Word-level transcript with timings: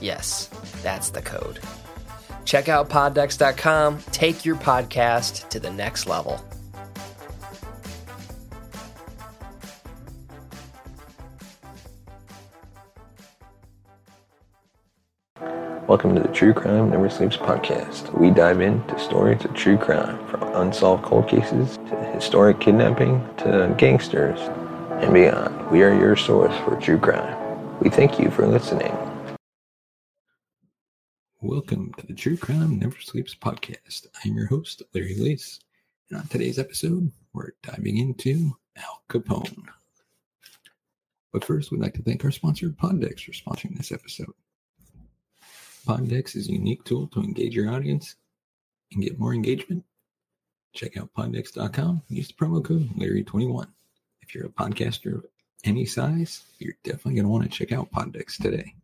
Yes, 0.00 0.46
that's 0.82 1.10
the 1.10 1.22
code. 1.22 1.60
Check 2.44 2.68
out 2.68 2.88
poddecks.com. 2.88 3.98
Take 4.12 4.44
your 4.44 4.56
podcast 4.56 5.48
to 5.50 5.60
the 5.60 5.70
next 5.70 6.06
level. 6.06 6.42
Welcome 15.88 16.14
to 16.16 16.20
the 16.20 16.28
True 16.28 16.52
Crime 16.52 16.90
Never 16.90 17.08
Sleeps 17.08 17.38
podcast. 17.38 18.12
We 18.18 18.30
dive 18.30 18.60
into 18.60 18.98
stories 18.98 19.42
of 19.46 19.54
true 19.54 19.78
crime 19.78 20.22
from 20.26 20.42
unsolved 20.54 21.02
cold 21.02 21.28
cases 21.28 21.78
to 21.88 21.96
historic 22.12 22.60
kidnapping 22.60 23.26
to 23.38 23.74
gangsters 23.78 24.38
and 25.02 25.14
beyond. 25.14 25.70
We 25.70 25.82
are 25.82 25.94
your 25.94 26.14
source 26.14 26.54
for 26.58 26.78
true 26.78 26.98
crime. 26.98 27.78
We 27.80 27.88
thank 27.88 28.18
you 28.18 28.30
for 28.30 28.46
listening. 28.46 29.07
Welcome 31.40 31.94
to 31.98 32.06
the 32.08 32.14
True 32.14 32.36
Crime 32.36 32.80
Never 32.80 32.98
Sleeps 32.98 33.32
podcast. 33.32 34.08
I'm 34.24 34.34
your 34.34 34.48
host, 34.48 34.82
Larry 34.92 35.14
Lace, 35.14 35.60
and 36.10 36.18
on 36.18 36.26
today's 36.26 36.58
episode, 36.58 37.12
we're 37.32 37.52
diving 37.62 37.98
into 37.98 38.50
Al 38.76 39.04
Capone. 39.08 39.62
But 41.32 41.44
first, 41.44 41.70
we'd 41.70 41.80
like 41.80 41.94
to 41.94 42.02
thank 42.02 42.24
our 42.24 42.32
sponsor, 42.32 42.70
PodDecks, 42.70 43.20
for 43.20 43.30
sponsoring 43.30 43.76
this 43.76 43.92
episode. 43.92 44.32
PodDecks 45.86 46.34
is 46.34 46.48
a 46.48 46.54
unique 46.54 46.82
tool 46.82 47.06
to 47.12 47.20
engage 47.20 47.54
your 47.54 47.72
audience 47.72 48.16
and 48.92 49.04
get 49.04 49.20
more 49.20 49.32
engagement. 49.32 49.84
Check 50.72 50.96
out 50.96 51.14
poddecks.com 51.16 52.02
and 52.08 52.18
use 52.18 52.26
the 52.26 52.34
promo 52.34 52.64
code 52.64 52.90
Larry21. 52.98 53.68
If 54.22 54.34
you're 54.34 54.46
a 54.46 54.48
podcaster 54.48 55.18
of 55.18 55.26
any 55.62 55.86
size, 55.86 56.42
you're 56.58 56.74
definitely 56.82 57.14
going 57.14 57.26
to 57.26 57.30
want 57.30 57.44
to 57.44 57.48
check 57.48 57.70
out 57.70 57.92
PodDecks 57.92 58.42
today. 58.42 58.74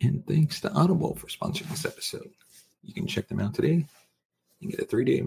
And 0.00 0.24
thanks 0.26 0.60
to 0.60 0.72
Audible 0.72 1.16
for 1.16 1.26
sponsoring 1.26 1.68
this 1.70 1.84
episode. 1.84 2.30
You 2.82 2.94
can 2.94 3.06
check 3.06 3.28
them 3.28 3.40
out 3.40 3.54
today 3.54 3.84
and 4.60 4.70
get 4.70 4.80
a 4.80 4.84
three-day, 4.84 5.24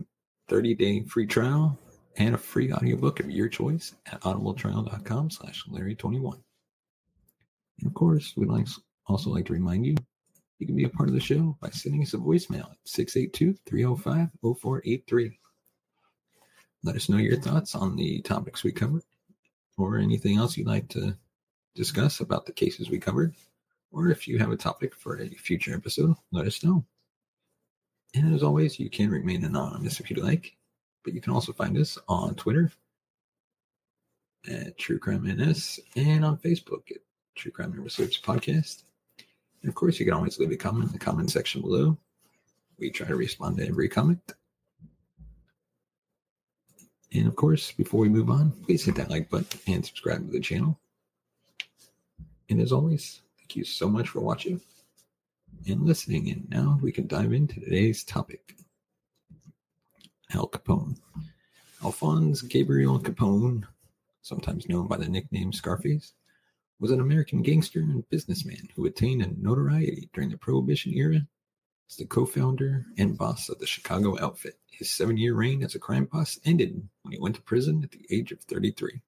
30-day 0.49 1.03
free 1.03 1.27
trial 1.27 1.77
and 2.17 2.35
a 2.35 2.37
free 2.37 2.71
audiobook 2.71 3.19
of 3.19 3.29
your 3.29 3.49
choice 3.49 3.93
at 4.05 4.21
audibletrial.com 4.21 5.29
slash 5.29 5.65
Larry21. 5.69 6.39
And 7.79 7.87
of 7.87 7.93
course, 7.93 8.33
we'd 8.37 8.49
like 8.49 8.67
also 9.07 9.29
like 9.29 9.45
to 9.47 9.53
remind 9.53 9.85
you, 9.85 9.95
you 10.59 10.67
can 10.67 10.75
be 10.75 10.83
a 10.85 10.89
part 10.89 11.07
of 11.09 11.15
the 11.15 11.21
show 11.21 11.57
by 11.59 11.69
sending 11.69 12.03
us 12.03 12.13
a 12.13 12.17
voicemail 12.17 12.71
at 12.71 12.77
682-305-0483. 12.87 15.37
Let 16.83 16.95
us 16.95 17.09
know 17.09 17.17
your 17.17 17.39
thoughts 17.39 17.75
on 17.75 17.95
the 17.95 18.21
topics 18.21 18.63
we 18.63 18.71
covered 18.71 19.03
or 19.77 19.97
anything 19.97 20.37
else 20.37 20.55
you'd 20.55 20.67
like 20.67 20.87
to 20.89 21.17
discuss 21.75 22.19
about 22.19 22.45
the 22.45 22.53
cases 22.53 22.89
we 22.89 22.99
covered. 22.99 23.33
Or 23.91 24.09
if 24.09 24.27
you 24.27 24.37
have 24.39 24.51
a 24.51 24.57
topic 24.57 24.95
for 24.95 25.19
a 25.19 25.27
future 25.29 25.75
episode, 25.75 26.15
let 26.31 26.47
us 26.47 26.63
know. 26.63 26.85
And 28.13 28.33
as 28.33 28.43
always, 28.43 28.79
you 28.79 28.89
can 28.89 29.09
remain 29.09 29.43
anonymous 29.43 29.99
if 29.99 30.09
you'd 30.09 30.23
like, 30.23 30.55
but 31.03 31.13
you 31.13 31.21
can 31.21 31.33
also 31.33 31.53
find 31.53 31.77
us 31.77 31.97
on 32.07 32.35
Twitter 32.35 32.71
at 34.49 34.77
True 34.77 34.99
Crime 34.99 35.27
NS 35.27 35.79
and 35.95 36.25
on 36.25 36.37
Facebook 36.37 36.89
at 36.91 36.97
True 37.35 37.51
Crime 37.51 37.73
Never 37.75 37.89
Sleeps 37.89 38.19
Podcast. 38.19 38.83
And 39.61 39.69
of 39.69 39.75
course, 39.75 39.99
you 39.99 40.05
can 40.05 40.13
always 40.13 40.39
leave 40.39 40.51
a 40.51 40.57
comment 40.57 40.87
in 40.87 40.91
the 40.91 40.99
comment 40.99 41.31
section 41.31 41.61
below. 41.61 41.97
We 42.79 42.89
try 42.89 43.07
to 43.07 43.15
respond 43.15 43.57
to 43.57 43.67
every 43.67 43.87
comment. 43.87 44.33
And 47.13 47.27
of 47.27 47.35
course, 47.35 47.71
before 47.71 47.99
we 47.99 48.09
move 48.09 48.29
on, 48.29 48.51
please 48.65 48.85
hit 48.85 48.95
that 48.95 49.09
like 49.09 49.29
button 49.29 49.59
and 49.67 49.85
subscribe 49.85 50.25
to 50.25 50.31
the 50.31 50.39
channel. 50.39 50.79
And 52.49 52.59
as 52.61 52.71
always, 52.71 53.21
thank 53.51 53.57
you 53.57 53.63
so 53.65 53.89
much 53.89 54.07
for 54.07 54.21
watching 54.21 54.61
and 55.67 55.81
listening. 55.81 56.29
And 56.29 56.49
now 56.49 56.79
we 56.81 56.89
can 56.89 57.05
dive 57.05 57.33
into 57.33 57.59
today's 57.59 58.01
topic 58.01 58.55
Al 60.33 60.47
Capone. 60.47 60.95
Alphonse 61.83 62.43
Gabriel 62.43 62.97
Capone, 62.97 63.63
sometimes 64.21 64.69
known 64.69 64.87
by 64.87 64.95
the 64.95 65.09
nickname 65.09 65.51
Scarface, 65.51 66.13
was 66.79 66.91
an 66.91 67.01
American 67.01 67.41
gangster 67.41 67.81
and 67.81 68.07
businessman 68.09 68.69
who 68.73 68.85
attained 68.85 69.21
a 69.21 69.27
notoriety 69.37 70.09
during 70.13 70.29
the 70.29 70.37
Prohibition 70.37 70.93
era 70.93 71.27
as 71.89 71.97
the 71.97 72.05
co 72.05 72.25
founder 72.25 72.85
and 72.97 73.17
boss 73.17 73.49
of 73.49 73.59
the 73.59 73.67
Chicago 73.67 74.17
outfit. 74.23 74.57
His 74.69 74.89
seven 74.89 75.17
year 75.17 75.33
reign 75.33 75.61
as 75.61 75.75
a 75.75 75.79
crime 75.79 76.05
boss 76.05 76.39
ended 76.45 76.81
when 77.01 77.11
he 77.11 77.19
went 77.19 77.35
to 77.35 77.41
prison 77.41 77.83
at 77.83 77.91
the 77.91 78.05
age 78.09 78.31
of 78.31 78.39
33. 78.43 79.01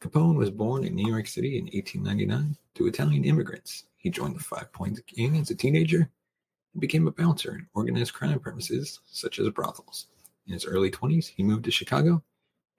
Capone 0.00 0.36
was 0.36 0.50
born 0.50 0.84
in 0.84 0.94
New 0.94 1.08
York 1.08 1.26
City 1.26 1.58
in 1.58 1.64
1899 1.64 2.56
to 2.74 2.86
Italian 2.86 3.24
immigrants. 3.24 3.84
He 3.96 4.10
joined 4.10 4.36
the 4.36 4.44
Five 4.44 4.72
Points 4.72 5.00
Gang 5.00 5.36
as 5.36 5.50
a 5.50 5.56
teenager 5.56 6.08
and 6.72 6.80
became 6.80 7.08
a 7.08 7.12
bouncer 7.12 7.56
in 7.56 7.66
organized 7.74 8.14
crime 8.14 8.38
premises 8.38 9.00
such 9.06 9.40
as 9.40 9.48
brothels. 9.50 10.06
In 10.46 10.52
his 10.52 10.64
early 10.64 10.90
20s, 10.90 11.26
he 11.26 11.42
moved 11.42 11.64
to 11.64 11.72
Chicago 11.72 12.22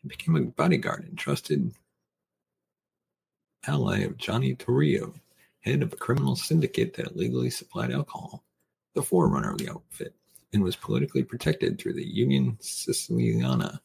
and 0.01 0.09
became 0.09 0.37
a 0.37 0.41
bodyguard 0.41 1.03
and 1.03 1.17
trusted 1.17 1.73
ally 3.67 3.99
of 3.99 4.17
Johnny 4.17 4.55
Torrio, 4.55 5.13
head 5.59 5.83
of 5.83 5.91
a 5.91 5.97
criminal 5.97 6.37
syndicate 6.37 6.93
that 6.93 7.11
illegally 7.11 7.49
supplied 7.49 7.91
alcohol, 7.91 8.45
the 8.95 9.03
forerunner 9.03 9.51
of 9.51 9.57
the 9.57 9.69
outfit, 9.69 10.15
and 10.53 10.63
was 10.63 10.77
politically 10.77 11.23
protected 11.23 11.77
through 11.77 11.93
the 11.93 12.07
Union 12.07 12.57
Siciliana. 12.61 13.79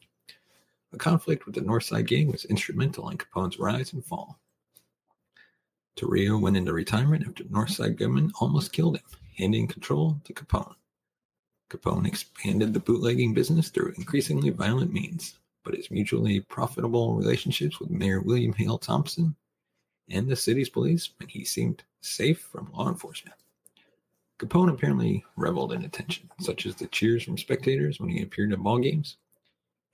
A 0.95 0.97
conflict 0.97 1.45
with 1.45 1.55
the 1.55 1.61
Northside 1.61 2.07
Gang 2.07 2.31
was 2.31 2.45
instrumental 2.45 3.09
in 3.09 3.17
Capone's 3.17 3.59
rise 3.59 3.91
and 3.91 4.05
fall. 4.05 4.39
Torrio 5.97 6.39
went 6.39 6.55
into 6.55 6.71
retirement 6.71 7.27
after 7.27 7.43
Northside 7.43 7.97
gunmen 7.97 8.31
almost 8.39 8.71
killed 8.71 8.95
him, 8.95 9.03
handing 9.37 9.67
control 9.67 10.21
to 10.23 10.33
Capone. 10.33 10.75
Capone 11.69 12.07
expanded 12.07 12.73
the 12.73 12.79
bootlegging 12.79 13.33
business 13.33 13.67
through 13.67 13.93
increasingly 13.97 14.51
violent 14.51 14.93
means, 14.93 15.37
but 15.65 15.75
his 15.75 15.91
mutually 15.91 16.39
profitable 16.39 17.17
relationships 17.17 17.81
with 17.81 17.89
Mayor 17.89 18.21
William 18.21 18.53
Hale 18.53 18.77
Thompson 18.77 19.35
and 20.07 20.29
the 20.29 20.35
city's 20.37 20.69
police 20.69 21.09
meant 21.19 21.31
he 21.31 21.43
seemed 21.43 21.83
safe 21.99 22.39
from 22.39 22.71
law 22.71 22.87
enforcement. 22.87 23.35
Capone 24.39 24.71
apparently 24.71 25.25
reveled 25.35 25.73
in 25.73 25.83
attention, 25.83 26.31
such 26.39 26.65
as 26.65 26.75
the 26.75 26.87
cheers 26.87 27.23
from 27.23 27.37
spectators 27.37 27.99
when 27.99 28.07
he 28.07 28.21
appeared 28.21 28.53
at 28.53 28.59
ball 28.59 28.79
games. 28.79 29.17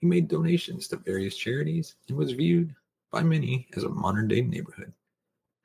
He 0.02 0.08
made 0.08 0.26
donations 0.26 0.88
to 0.88 0.96
various 0.96 1.36
charities 1.36 1.94
and 2.08 2.16
was 2.18 2.32
viewed 2.32 2.74
by 3.12 3.22
many 3.22 3.68
as 3.76 3.84
a 3.84 3.88
modern 3.88 4.26
day 4.26 4.42
neighborhood. 4.42 4.92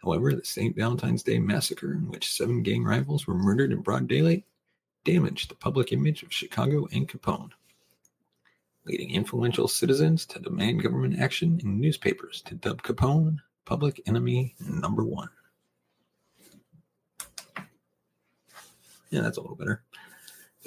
However, 0.04 0.32
the 0.32 0.46
St. 0.46 0.76
Valentine's 0.76 1.24
Day 1.24 1.40
massacre, 1.40 1.94
in 1.94 2.08
which 2.08 2.32
seven 2.32 2.62
gang 2.62 2.84
rivals 2.84 3.26
were 3.26 3.34
murdered 3.34 3.72
in 3.72 3.82
broad 3.82 4.08
daylight, 4.08 4.44
damaged 5.04 5.50
the 5.50 5.56
public 5.56 5.92
image 5.92 6.22
of 6.22 6.32
Chicago 6.32 6.88
and 6.92 7.10
Capone, 7.10 7.50
leading 8.86 9.10
influential 9.10 9.68
citizens 9.68 10.24
to 10.28 10.40
demand 10.40 10.84
government 10.84 11.20
action 11.20 11.60
in 11.64 11.82
newspapers 11.82 12.44
to 12.44 12.54
dub 12.54 12.84
Capone 12.84 13.40
public 13.66 14.00
enemy 14.06 14.54
number 14.60 15.04
one. 15.04 15.30
Yeah, 19.10 19.22
that's 19.22 19.38
a 19.38 19.42
little 19.42 19.56
better. 19.56 19.82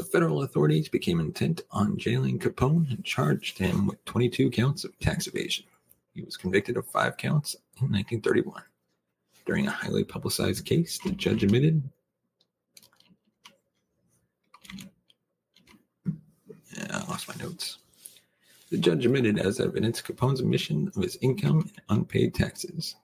The 0.00 0.06
federal 0.06 0.44
authorities 0.44 0.88
became 0.88 1.20
intent 1.20 1.60
on 1.70 1.98
jailing 1.98 2.38
Capone 2.38 2.88
and 2.88 3.04
charged 3.04 3.58
him 3.58 3.86
with 3.86 4.02
22 4.06 4.48
counts 4.48 4.82
of 4.82 4.98
tax 4.98 5.26
evasion. 5.26 5.66
He 6.14 6.22
was 6.22 6.38
convicted 6.38 6.78
of 6.78 6.86
five 6.86 7.18
counts 7.18 7.52
in 7.82 7.92
1931. 7.92 8.62
During 9.44 9.66
a 9.66 9.70
highly 9.70 10.04
publicized 10.04 10.64
case, 10.64 10.98
the 11.04 11.10
judge 11.10 11.44
admitted 11.44 11.82
Yeah, 16.06 16.86
I 16.92 17.04
lost 17.10 17.28
my 17.28 17.34
notes. 17.34 17.76
The 18.70 18.78
judge 18.78 19.04
admitted 19.04 19.38
as 19.38 19.60
evidence 19.60 20.00
Capone's 20.00 20.40
omission 20.40 20.90
of 20.96 21.02
his 21.02 21.18
income 21.20 21.70
and 21.76 21.98
unpaid 21.98 22.34
taxes. 22.34 22.96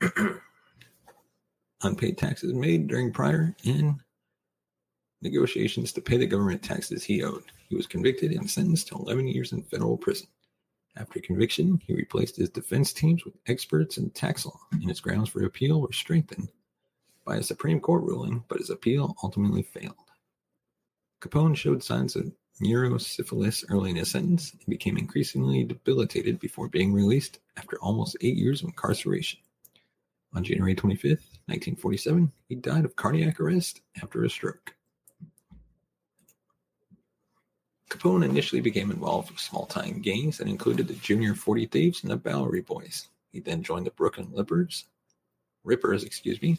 unpaid 1.82 2.18
taxes 2.18 2.52
made 2.52 2.88
during 2.88 3.12
prior 3.12 3.54
and 3.64 4.00
negotiations 5.22 5.92
to 5.92 6.00
pay 6.00 6.16
the 6.16 6.26
government 6.26 6.62
taxes 6.62 7.04
he 7.04 7.22
owed. 7.22 7.44
He 7.68 7.76
was 7.76 7.86
convicted 7.86 8.32
and 8.32 8.48
sentenced 8.48 8.88
to 8.88 8.96
11 8.96 9.28
years 9.28 9.52
in 9.52 9.62
federal 9.62 9.96
prison. 9.96 10.28
After 10.96 11.20
conviction, 11.20 11.80
he 11.86 11.94
replaced 11.94 12.36
his 12.36 12.48
defense 12.48 12.92
teams 12.92 13.24
with 13.24 13.34
experts 13.46 13.98
in 13.98 14.10
tax 14.10 14.46
law, 14.46 14.58
and 14.72 14.88
his 14.88 15.00
grounds 15.00 15.28
for 15.28 15.44
appeal 15.44 15.80
were 15.80 15.92
strengthened 15.92 16.48
by 17.24 17.36
a 17.36 17.42
Supreme 17.42 17.80
Court 17.80 18.02
ruling, 18.04 18.44
but 18.48 18.58
his 18.58 18.70
appeal 18.70 19.14
ultimately 19.22 19.62
failed. 19.62 19.94
Capone 21.20 21.56
showed 21.56 21.82
signs 21.82 22.16
of 22.16 22.32
neurosyphilis 22.62 23.64
early 23.68 23.90
in 23.90 23.96
his 23.96 24.10
sentence 24.10 24.52
and 24.52 24.66
became 24.66 24.96
increasingly 24.96 25.64
debilitated 25.64 26.38
before 26.38 26.68
being 26.68 26.92
released 26.92 27.40
after 27.56 27.78
almost 27.80 28.16
eight 28.22 28.36
years 28.36 28.62
of 28.62 28.68
incarceration. 28.68 29.40
On 30.34 30.44
January 30.44 30.74
25, 30.74 31.20
1947, 31.46 32.32
he 32.48 32.56
died 32.56 32.84
of 32.84 32.96
cardiac 32.96 33.40
arrest 33.40 33.80
after 34.02 34.24
a 34.24 34.30
stroke. 34.30 34.74
Capone 37.88 38.24
initially 38.24 38.60
became 38.60 38.90
involved 38.90 39.30
with 39.30 39.38
small 39.38 39.66
time 39.66 40.00
gangs 40.00 40.38
that 40.38 40.48
included 40.48 40.88
the 40.88 40.94
Junior 40.94 41.34
40 41.34 41.66
Thieves 41.66 42.02
and 42.02 42.10
the 42.10 42.16
Bowery 42.16 42.62
Boys. 42.62 43.08
He 43.30 43.38
then 43.38 43.62
joined 43.62 43.86
the 43.86 43.92
Brooklyn 43.92 44.28
Rippers, 44.34 44.86
Rippers, 45.62 46.02
excuse 46.02 46.42
me, 46.42 46.58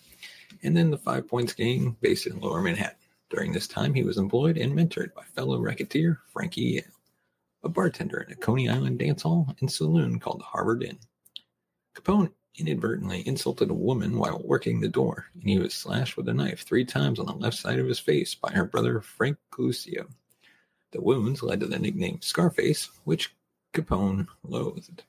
and 0.64 0.76
then 0.76 0.90
the 0.90 0.98
Five 0.98 1.28
Points 1.28 1.54
gang 1.54 1.98
based 2.02 2.28
in 2.28 2.40
Lower 2.40 2.62
Manhattan. 2.62 2.98
During 3.30 3.52
this 3.52 3.68
time, 3.68 3.94
he 3.94 4.04
was 4.04 4.18
employed 4.18 4.58
and 4.58 4.72
mentored 4.74 5.14
by 5.14 5.24
fellow 5.36 5.60
racketeer 5.60 6.22
Frankie 6.32 6.62
Yale, 6.62 6.84
a 7.64 7.68
bartender 7.70 8.22
in 8.22 8.32
a 8.32 8.36
Coney 8.36 8.70
Island 8.70 9.00
dance 9.00 9.24
hall 9.24 9.54
and 9.60 9.70
saloon 9.70 10.20
called 10.20 10.40
the 10.40 10.46
Harvard 10.46 10.82
Inn. 10.82 10.98
Capone 11.94 12.32
inadvertently 12.58 13.26
insulted 13.28 13.70
a 13.70 13.76
woman 13.76 14.18
while 14.18 14.42
working 14.44 14.80
the 14.80 14.88
door, 14.90 15.28
and 15.34 15.44
he 15.44 15.60
was 15.60 15.74
slashed 15.74 16.18
with 16.18 16.28
a 16.28 16.34
knife 16.34 16.64
three 16.64 16.86
times 16.86 17.20
on 17.20 17.26
the 17.26 17.34
left 17.34 17.58
side 17.58 17.80
of 17.80 17.88
his 17.88 18.00
face 18.00 18.36
by 18.36 18.52
her 18.52 18.66
brother 18.66 19.00
Frank 19.02 19.38
Lucio. 19.58 20.08
The 20.92 21.02
wounds 21.02 21.44
led 21.44 21.60
to 21.60 21.68
the 21.68 21.80
nickname 21.80 22.22
Scarface, 22.22 22.90
which 23.04 23.36
Capone 23.74 24.28
loathed. 24.44 25.04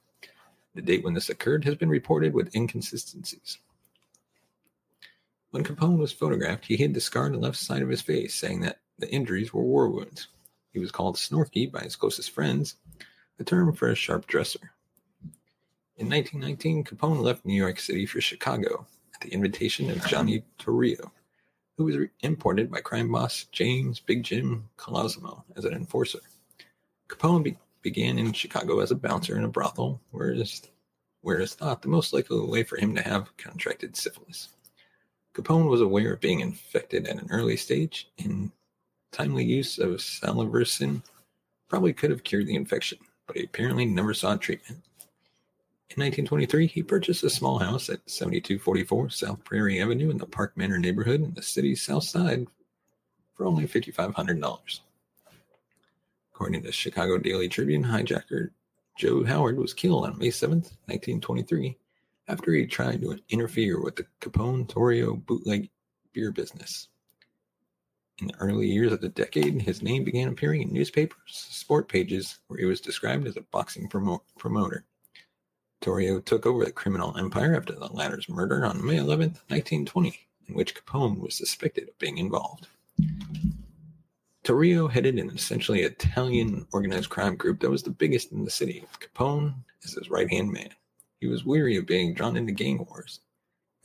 The 0.74 0.82
date 0.82 1.02
when 1.02 1.14
this 1.14 1.30
occurred 1.30 1.64
has 1.64 1.76
been 1.76 1.88
reported 1.88 2.34
with 2.34 2.54
inconsistencies. 2.54 3.58
When 5.50 5.64
Capone 5.64 5.98
was 5.98 6.12
photographed, 6.12 6.66
he 6.66 6.76
hid 6.76 6.94
the 6.94 7.00
scar 7.00 7.24
on 7.24 7.32
the 7.32 7.38
left 7.38 7.56
side 7.56 7.82
of 7.82 7.88
his 7.88 8.02
face, 8.02 8.34
saying 8.34 8.60
that 8.60 8.80
the 8.98 9.10
injuries 9.10 9.54
were 9.54 9.62
war 9.62 9.88
wounds. 9.88 10.28
He 10.72 10.78
was 10.78 10.92
called 10.92 11.16
Snorky 11.16 11.70
by 11.70 11.80
his 11.80 11.96
closest 11.96 12.30
friends, 12.30 12.76
a 13.38 13.44
term 13.44 13.72
for 13.72 13.88
a 13.88 13.94
sharp 13.94 14.26
dresser. 14.26 14.72
In 15.98 16.08
1919, 16.08 16.84
Capone 16.84 17.20
left 17.20 17.44
New 17.44 17.56
York 17.56 17.80
City 17.80 18.06
for 18.06 18.20
Chicago 18.20 18.86
at 19.12 19.20
the 19.20 19.34
invitation 19.34 19.90
of 19.90 20.06
Johnny 20.06 20.44
Torrio, 20.56 21.10
who 21.76 21.86
was 21.86 21.96
imported 22.20 22.70
by 22.70 22.80
crime 22.80 23.10
boss 23.10 23.46
James 23.50 23.98
Big 23.98 24.22
Jim 24.22 24.68
Colosimo 24.76 25.42
as 25.56 25.64
an 25.64 25.74
enforcer. 25.74 26.20
Capone 27.08 27.42
be- 27.42 27.58
began 27.82 28.16
in 28.16 28.32
Chicago 28.32 28.78
as 28.78 28.92
a 28.92 28.94
bouncer 28.94 29.36
in 29.36 29.42
a 29.42 29.48
brothel, 29.48 30.00
whereas, 30.12 30.62
whereas 31.22 31.54
thought 31.54 31.82
the 31.82 31.88
most 31.88 32.12
likely 32.12 32.38
way 32.46 32.62
for 32.62 32.76
him 32.76 32.94
to 32.94 33.02
have 33.02 33.36
contracted 33.36 33.96
syphilis. 33.96 34.50
Capone 35.34 35.68
was 35.68 35.80
aware 35.80 36.12
of 36.12 36.20
being 36.20 36.38
infected 36.38 37.08
at 37.08 37.20
an 37.20 37.26
early 37.28 37.56
stage, 37.56 38.08
and 38.22 38.52
timely 39.10 39.44
use 39.44 39.80
of 39.80 40.00
salvarsan 40.00 41.02
probably 41.68 41.92
could 41.92 42.10
have 42.10 42.22
cured 42.22 42.46
the 42.46 42.54
infection, 42.54 42.98
but 43.26 43.36
he 43.36 43.42
apparently 43.42 43.84
never 43.84 44.14
sought 44.14 44.40
treatment. 44.40 44.80
In 45.90 46.02
1923, 46.02 46.66
he 46.66 46.82
purchased 46.82 47.24
a 47.24 47.30
small 47.30 47.58
house 47.58 47.88
at 47.88 48.08
7244 48.08 49.08
South 49.08 49.42
Prairie 49.42 49.80
Avenue 49.80 50.10
in 50.10 50.18
the 50.18 50.26
Park 50.26 50.54
Manor 50.54 50.78
neighborhood 50.78 51.22
in 51.22 51.32
the 51.32 51.42
city's 51.42 51.82
south 51.82 52.04
side 52.04 52.46
for 53.34 53.46
only 53.46 53.66
$5,500. 53.66 54.80
According 56.34 56.60
to 56.60 56.66
the 56.66 56.72
Chicago 56.72 57.16
Daily 57.16 57.48
Tribune, 57.48 57.84
hijacker 57.84 58.50
Joe 58.98 59.24
Howard 59.24 59.56
was 59.58 59.72
killed 59.72 60.04
on 60.04 60.18
May 60.18 60.30
7, 60.30 60.58
1923, 60.58 61.78
after 62.28 62.52
he 62.52 62.66
tried 62.66 63.00
to 63.00 63.18
interfere 63.30 63.80
with 63.80 63.96
the 63.96 64.06
Capone 64.20 64.66
Torrio 64.66 65.24
bootleg 65.24 65.70
beer 66.12 66.32
business. 66.32 66.88
In 68.20 68.26
the 68.26 68.36
early 68.40 68.66
years 68.66 68.92
of 68.92 69.00
the 69.00 69.08
decade, 69.08 69.62
his 69.62 69.82
name 69.82 70.04
began 70.04 70.28
appearing 70.28 70.62
in 70.62 70.72
newspapers, 70.72 71.18
sport 71.28 71.88
pages, 71.88 72.40
where 72.48 72.58
he 72.58 72.66
was 72.66 72.80
described 72.80 73.26
as 73.26 73.36
a 73.36 73.42
boxing 73.52 73.88
promo- 73.88 74.20
promoter. 74.36 74.84
Torrio 75.80 76.24
took 76.24 76.44
over 76.44 76.64
the 76.64 76.72
criminal 76.72 77.16
empire 77.16 77.54
after 77.54 77.72
the 77.72 77.86
latter's 77.92 78.28
murder 78.28 78.64
on 78.64 78.84
May 78.84 78.96
11, 78.96 79.30
1920, 79.48 80.26
in 80.48 80.54
which 80.54 80.74
Capone 80.74 81.20
was 81.20 81.34
suspected 81.34 81.88
of 81.88 81.98
being 81.98 82.18
involved. 82.18 82.66
Torrio 84.44 84.90
headed 84.90 85.18
an 85.18 85.30
essentially 85.30 85.82
Italian 85.82 86.66
organized 86.72 87.10
crime 87.10 87.36
group 87.36 87.60
that 87.60 87.70
was 87.70 87.82
the 87.82 87.90
biggest 87.90 88.32
in 88.32 88.44
the 88.44 88.50
city, 88.50 88.80
with 88.80 88.98
Capone 88.98 89.54
as 89.84 89.92
his 89.92 90.10
right 90.10 90.30
hand 90.30 90.50
man. 90.50 90.70
He 91.20 91.26
was 91.26 91.44
weary 91.44 91.76
of 91.76 91.86
being 91.86 92.14
drawn 92.14 92.36
into 92.36 92.52
gang 92.52 92.78
wars 92.78 93.20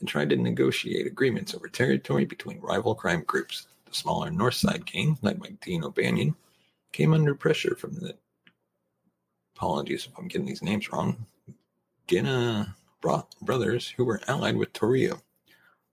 and 0.00 0.08
tried 0.08 0.30
to 0.30 0.36
negotiate 0.36 1.06
agreements 1.06 1.54
over 1.54 1.68
territory 1.68 2.24
between 2.24 2.60
rival 2.60 2.94
crime 2.94 3.24
groups. 3.26 3.66
The 3.86 3.94
smaller 3.94 4.30
North 4.30 4.54
Side 4.54 4.86
gang, 4.86 5.18
led 5.22 5.40
by 5.40 5.50
Dean 5.60 5.84
O'Banion, 5.84 6.34
came 6.92 7.12
under 7.12 7.34
pressure 7.34 7.76
from 7.76 7.94
the 7.94 8.16
apologies 9.56 10.06
if 10.06 10.18
I'm 10.18 10.28
getting 10.28 10.46
these 10.46 10.62
names 10.62 10.90
wrong. 10.90 11.26
Guinea 12.06 12.66
brothers 13.40 13.90
who 13.90 14.04
were 14.04 14.20
allied 14.26 14.56
with 14.56 14.72
Torrio. 14.72 15.20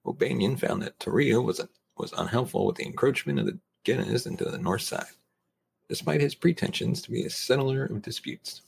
O'Banion 0.06 0.58
found 0.58 0.82
that 0.82 1.00
Torrio 1.00 1.44
was, 1.44 1.62
was 1.98 2.14
unhelpful 2.14 2.66
with 2.66 2.78
the 2.78 2.86
encroachment 2.86 3.40
of 3.40 3.46
the 3.46 3.60
Guineas 3.84 4.26
into 4.26 4.46
the 4.46 4.58
north 4.58 4.82
side, 4.82 5.06
despite 5.88 6.22
his 6.22 6.36
pretensions 6.36 7.02
to 7.02 7.12
be 7.12 7.24
a 7.24 7.30
settler 7.30 7.86
of 7.86 8.02
disputes. 8.02 8.62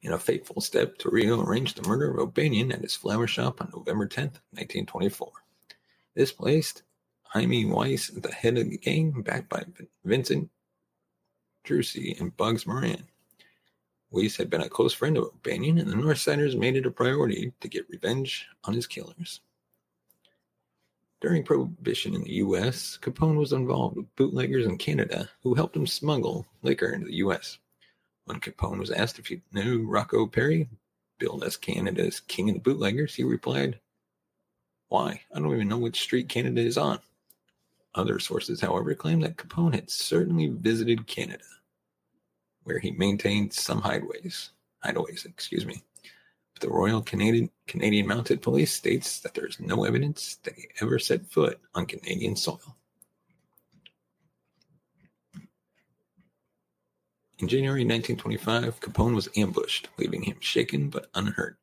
In 0.00 0.12
a 0.12 0.18
fateful 0.18 0.60
step, 0.60 0.96
Torrio 0.98 1.44
arranged 1.44 1.76
the 1.76 1.88
murder 1.88 2.10
of 2.10 2.18
O'Banion 2.18 2.72
at 2.72 2.82
his 2.82 2.94
flower 2.94 3.26
shop 3.26 3.60
on 3.60 3.70
November 3.74 4.06
10, 4.06 4.24
1924. 4.24 5.32
This 6.14 6.32
placed 6.32 6.82
Hymie 7.34 7.68
Weiss 7.68 8.14
at 8.16 8.22
the 8.22 8.32
head 8.32 8.56
of 8.58 8.70
the 8.70 8.78
gang, 8.78 9.22
backed 9.22 9.48
by 9.48 9.64
Vincent 10.04 10.50
Drucci 11.64 12.18
and 12.20 12.36
Bugs 12.36 12.66
Moran. 12.66 13.08
Weiss 14.10 14.36
had 14.36 14.48
been 14.48 14.62
a 14.62 14.68
close 14.68 14.94
friend 14.94 15.16
of 15.16 15.24
O'Banion, 15.24 15.78
and 15.78 15.88
the 15.88 15.94
North 15.94 16.18
Northsiders 16.18 16.56
made 16.56 16.76
it 16.76 16.86
a 16.86 16.90
priority 16.90 17.52
to 17.60 17.68
get 17.68 17.88
revenge 17.90 18.46
on 18.64 18.74
his 18.74 18.86
killers. 18.86 19.40
During 21.20 21.42
Prohibition 21.42 22.14
in 22.14 22.22
the 22.22 22.34
U.S., 22.34 22.98
Capone 23.02 23.38
was 23.38 23.52
involved 23.52 23.96
with 23.96 24.14
bootleggers 24.16 24.66
in 24.66 24.78
Canada 24.78 25.28
who 25.42 25.54
helped 25.54 25.76
him 25.76 25.86
smuggle 25.86 26.46
liquor 26.62 26.90
into 26.92 27.06
the 27.06 27.16
U.S. 27.16 27.58
When 28.24 28.40
Capone 28.40 28.78
was 28.78 28.90
asked 28.90 29.18
if 29.18 29.26
he 29.26 29.42
knew 29.52 29.84
Rocco 29.84 30.26
Perri, 30.26 30.68
billed 31.18 31.42
as 31.42 31.56
Canada's 31.56 32.20
king 32.20 32.48
of 32.48 32.54
the 32.54 32.60
bootleggers, 32.60 33.16
he 33.16 33.24
replied, 33.24 33.80
Why? 34.88 35.22
I 35.34 35.40
don't 35.40 35.52
even 35.52 35.68
know 35.68 35.78
which 35.78 36.00
street 36.00 36.28
Canada 36.28 36.60
is 36.60 36.78
on. 36.78 37.00
Other 37.94 38.20
sources, 38.20 38.60
however, 38.60 38.94
claim 38.94 39.20
that 39.20 39.36
Capone 39.36 39.74
had 39.74 39.90
certainly 39.90 40.46
visited 40.46 41.08
Canada, 41.08 41.44
where 42.68 42.78
he 42.78 42.90
maintained 42.90 43.50
some 43.50 43.80
hideaways. 43.80 44.50
Hideaways, 44.84 45.24
excuse 45.24 45.64
me. 45.64 45.82
But 46.52 46.60
the 46.60 46.68
Royal 46.68 47.00
Canadian 47.00 47.48
Canadian 47.66 48.06
Mounted 48.06 48.42
Police 48.42 48.72
states 48.72 49.20
that 49.20 49.32
there 49.32 49.46
is 49.46 49.58
no 49.58 49.84
evidence 49.84 50.36
that 50.44 50.54
he 50.54 50.64
ever 50.82 50.98
set 50.98 51.30
foot 51.30 51.58
on 51.74 51.86
Canadian 51.86 52.36
soil. 52.36 52.76
In 57.38 57.48
January 57.48 57.84
1925, 57.84 58.80
Capone 58.80 59.14
was 59.14 59.30
ambushed, 59.34 59.88
leaving 59.96 60.22
him 60.22 60.36
shaken 60.40 60.90
but 60.90 61.08
unhurt. 61.14 61.56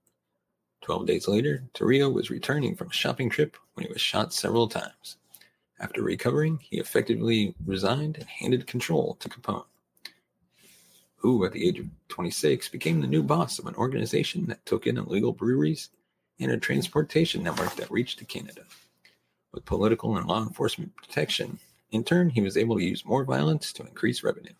Twelve 0.82 1.06
days 1.06 1.28
later, 1.28 1.66
Torrio 1.76 2.12
was 2.12 2.32
returning 2.32 2.76
from 2.76 2.90
a 2.90 2.94
shopping 2.94 3.30
trip 3.30 3.58
when 3.76 3.86
he 3.86 3.94
was 3.94 4.02
shot 4.02 4.34
several 4.34 4.68
times. 4.68 5.18
After 5.80 6.02
recovering, 6.02 6.58
he 6.64 6.80
effectively 6.80 7.54
resigned 7.64 8.18
and 8.18 8.26
handed 8.26 8.66
control 8.66 9.18
to 9.20 9.30
Capone, 9.30 9.66
who, 11.25 11.44
at 11.44 11.53
the 11.53 11.67
age 11.67 11.79
of 11.79 11.88
26, 12.10 12.70
became 12.70 13.01
the 13.01 13.08
new 13.08 13.24
boss 13.24 13.58
of 13.58 13.65
an 13.65 13.74
organization 13.74 14.46
that 14.46 14.63
took 14.63 14.86
in 14.86 14.96
illegal 14.96 15.34
breweries 15.34 15.89
and 16.39 16.51
a 16.51 16.58
transportation 16.58 17.41
network 17.41 17.75
that 17.75 17.89
reached 17.89 18.20
to 18.20 18.25
Canada. 18.25 18.62
With 19.51 19.65
political 19.65 20.17
and 20.17 20.27
law 20.27 20.44
enforcement 20.44 20.96
protection, 20.96 21.58
in 21.89 22.03
turn, 22.03 22.29
he 22.29 22.41
was 22.41 22.58
able 22.58 22.77
to 22.77 22.84
use 22.84 23.03
more 23.08 23.24
violence 23.24 23.74
to 23.74 23.88
increase 23.88 24.22
revenue. 24.22 24.53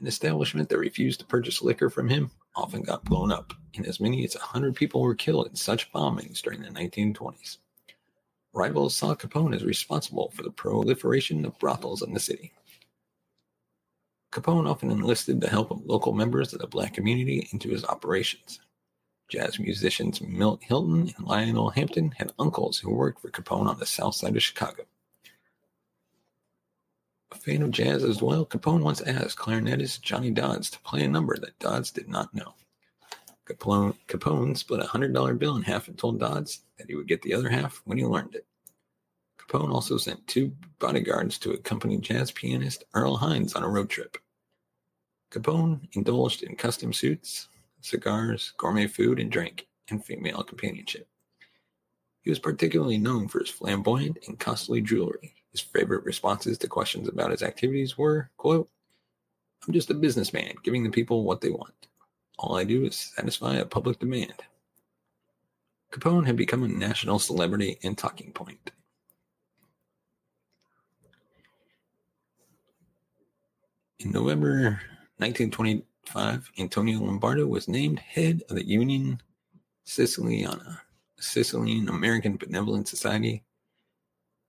An 0.00 0.06
establishment 0.06 0.70
that 0.70 0.78
refused 0.78 1.20
to 1.20 1.26
purchase 1.26 1.60
liquor 1.60 1.90
from 1.90 2.08
him 2.08 2.30
often 2.56 2.80
got 2.80 3.04
blown 3.04 3.30
up, 3.30 3.52
and 3.76 3.84
as 3.84 4.00
many 4.00 4.24
as 4.24 4.34
100 4.34 4.74
people 4.74 5.02
were 5.02 5.14
killed 5.14 5.48
in 5.48 5.54
such 5.54 5.92
bombings 5.92 6.40
during 6.40 6.62
the 6.62 6.68
1920s. 6.68 7.58
Rivals 8.54 8.96
saw 8.96 9.14
Capone 9.14 9.54
as 9.54 9.64
responsible 9.64 10.30
for 10.34 10.44
the 10.44 10.50
proliferation 10.50 11.44
of 11.44 11.58
brothels 11.58 12.00
in 12.00 12.14
the 12.14 12.20
city. 12.20 12.54
Capone 14.34 14.68
often 14.68 14.90
enlisted 14.90 15.40
the 15.40 15.48
help 15.48 15.70
of 15.70 15.86
local 15.86 16.12
members 16.12 16.52
of 16.52 16.58
the 16.58 16.66
black 16.66 16.92
community 16.92 17.48
into 17.52 17.68
his 17.68 17.84
operations. 17.84 18.58
Jazz 19.28 19.60
musicians 19.60 20.20
Milt 20.20 20.60
Hinton 20.60 21.14
and 21.16 21.24
Lionel 21.24 21.70
Hampton 21.70 22.10
had 22.10 22.32
uncles 22.36 22.80
who 22.80 22.92
worked 22.92 23.20
for 23.20 23.30
Capone 23.30 23.68
on 23.68 23.78
the 23.78 23.86
south 23.86 24.16
side 24.16 24.34
of 24.34 24.42
Chicago. 24.42 24.82
A 27.30 27.36
fan 27.36 27.62
of 27.62 27.70
jazz 27.70 28.02
as 28.02 28.20
well, 28.20 28.44
Capone 28.44 28.82
once 28.82 29.00
asked 29.02 29.38
clarinetist 29.38 30.02
Johnny 30.02 30.32
Dodds 30.32 30.68
to 30.70 30.80
play 30.80 31.04
a 31.04 31.08
number 31.08 31.38
that 31.38 31.56
Dodds 31.60 31.92
did 31.92 32.08
not 32.08 32.34
know. 32.34 32.54
Capone, 33.46 33.96
Capone 34.08 34.58
split 34.58 34.80
a 34.80 34.88
$100 34.88 35.38
bill 35.38 35.54
in 35.54 35.62
half 35.62 35.86
and 35.86 35.96
told 35.96 36.18
Dodds 36.18 36.62
that 36.78 36.88
he 36.88 36.96
would 36.96 37.06
get 37.06 37.22
the 37.22 37.34
other 37.34 37.50
half 37.50 37.82
when 37.84 37.98
he 37.98 38.04
learned 38.04 38.34
it. 38.34 38.46
Capone 39.38 39.72
also 39.72 39.96
sent 39.96 40.26
two 40.26 40.52
bodyguards 40.80 41.38
to 41.38 41.52
accompany 41.52 41.98
jazz 41.98 42.32
pianist 42.32 42.82
Earl 42.94 43.16
Hines 43.16 43.54
on 43.54 43.62
a 43.62 43.68
road 43.68 43.88
trip. 43.88 44.18
Capone 45.34 45.80
indulged 45.94 46.44
in 46.44 46.54
custom 46.54 46.92
suits, 46.92 47.48
cigars, 47.80 48.52
gourmet 48.56 48.86
food 48.86 49.18
and 49.18 49.32
drink, 49.32 49.66
and 49.90 50.04
female 50.04 50.44
companionship. 50.44 51.08
He 52.22 52.30
was 52.30 52.38
particularly 52.38 52.98
known 52.98 53.26
for 53.26 53.40
his 53.40 53.50
flamboyant 53.50 54.18
and 54.28 54.38
costly 54.38 54.80
jewelry, 54.80 55.34
his 55.50 55.60
favorite 55.60 56.04
responses 56.04 56.56
to 56.58 56.68
questions 56.68 57.08
about 57.08 57.32
his 57.32 57.42
activities 57.42 57.98
were, 57.98 58.30
quote, 58.36 58.70
I'm 59.66 59.74
just 59.74 59.90
a 59.90 59.94
businessman 59.94 60.54
giving 60.62 60.84
the 60.84 60.90
people 60.90 61.24
what 61.24 61.40
they 61.40 61.50
want. 61.50 61.88
All 62.38 62.56
I 62.56 62.62
do 62.62 62.84
is 62.84 63.12
satisfy 63.16 63.56
a 63.56 63.64
public 63.64 63.98
demand. 63.98 64.34
Capone 65.90 66.26
had 66.26 66.36
become 66.36 66.62
a 66.62 66.68
national 66.68 67.18
celebrity 67.18 67.78
and 67.82 67.98
talking 67.98 68.30
point. 68.30 68.70
In 73.98 74.12
November 74.12 74.80
1925, 75.18 76.50
Antonio 76.58 76.98
Lombardo 77.00 77.46
was 77.46 77.68
named 77.68 78.00
head 78.00 78.42
of 78.48 78.56
the 78.56 78.66
Union 78.66 79.20
Siciliana, 79.86 80.80
a 81.18 81.22
Sicilian 81.22 81.88
American 81.88 82.36
Benevolent 82.36 82.88
Society 82.88 83.44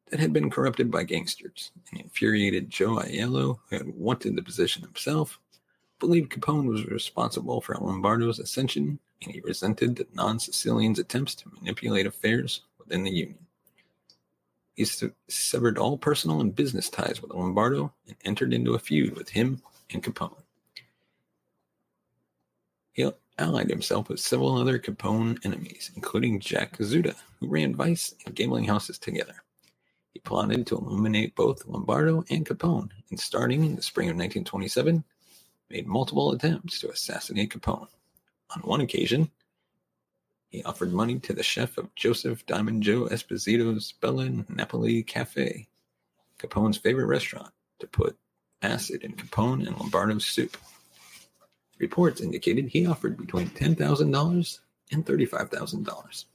that 0.10 0.20
had 0.20 0.34
been 0.34 0.50
corrupted 0.50 0.90
by 0.90 1.04
gangsters. 1.04 1.72
An 1.92 2.00
infuriated 2.00 2.70
Joe 2.70 2.98
Aiello, 2.98 3.60
who 3.70 3.78
had 3.78 3.88
wanted 3.96 4.36
the 4.36 4.42
position 4.42 4.82
himself, 4.82 5.40
believed 6.00 6.32
Capone 6.32 6.68
was 6.68 6.86
responsible 6.86 7.62
for 7.62 7.76
Lombardo's 7.76 8.40
ascension, 8.40 9.00
and 9.24 9.32
he 9.32 9.42
resented 9.42 9.96
the 9.96 10.08
non 10.14 10.40
Sicilians' 10.40 11.00
attempts 11.00 11.36
to 11.36 11.52
manipulate 11.60 12.08
affairs 12.08 12.62
within 12.80 13.04
the 13.04 13.12
Union. 13.12 13.46
He 14.74 14.86
severed 15.30 15.78
all 15.78 15.98
personal 15.98 16.42
and 16.42 16.56
business 16.56 16.90
ties 16.90 17.22
with 17.22 17.32
Lombardo 17.32 17.94
and 18.08 18.16
entered 18.26 18.54
into 18.54 18.74
a 18.74 18.80
feud 18.80 19.16
with 19.16 19.30
him 19.30 19.62
and 19.92 20.04
Capone. 20.04 20.45
He 22.96 23.12
allied 23.38 23.70
himself 23.70 24.08
with 24.08 24.22
several 24.22 24.58
other 24.58 24.80
Capone 24.80 25.46
enemies, 25.46 25.92
including 25.98 26.40
Jack 26.40 26.78
Zuta, 26.78 27.14
who 27.42 27.50
ran 27.50 27.76
vice 27.76 28.16
and 28.26 28.34
gambling 28.34 28.64
houses 28.64 28.98
together. 28.98 29.44
He 30.14 30.22
plotted 30.22 30.66
to 30.68 30.78
eliminate 30.78 31.36
both 31.36 31.66
Lombardo 31.66 32.24
and 32.30 32.46
Capone, 32.46 32.92
and 33.10 33.20
starting 33.20 33.66
in 33.66 33.76
the 33.76 33.82
spring 33.82 34.08
of 34.08 34.16
1927, 34.16 35.04
made 35.70 35.88
multiple 35.88 36.32
attempts 36.32 36.80
to 36.80 36.90
assassinate 36.90 37.50
Capone. 37.50 37.90
On 38.56 38.62
one 38.62 38.80
occasion, 38.80 39.30
he 40.48 40.64
offered 40.64 40.94
money 40.94 41.20
to 41.20 41.34
the 41.34 41.44
chef 41.44 41.78
of 41.78 41.94
Joseph 41.96 42.46
Diamond 42.46 42.82
Joe 42.82 43.10
Esposito's 43.12 43.92
Bella 43.92 44.30
Napoli 44.48 45.04
Cafe, 45.04 45.68
Capone's 46.40 46.78
favorite 46.78 47.08
restaurant, 47.08 47.52
to 47.80 47.88
put 47.88 48.18
acid 48.62 49.04
in 49.04 49.12
Capone 49.12 49.68
and 49.68 49.78
Lombardo's 49.78 50.26
soup. 50.26 50.56
Reports 51.78 52.22
indicated 52.22 52.68
he 52.68 52.86
offered 52.86 53.18
between 53.18 53.50
$10,000 53.50 54.60
and 54.92 55.06
$35,000. 55.06 56.26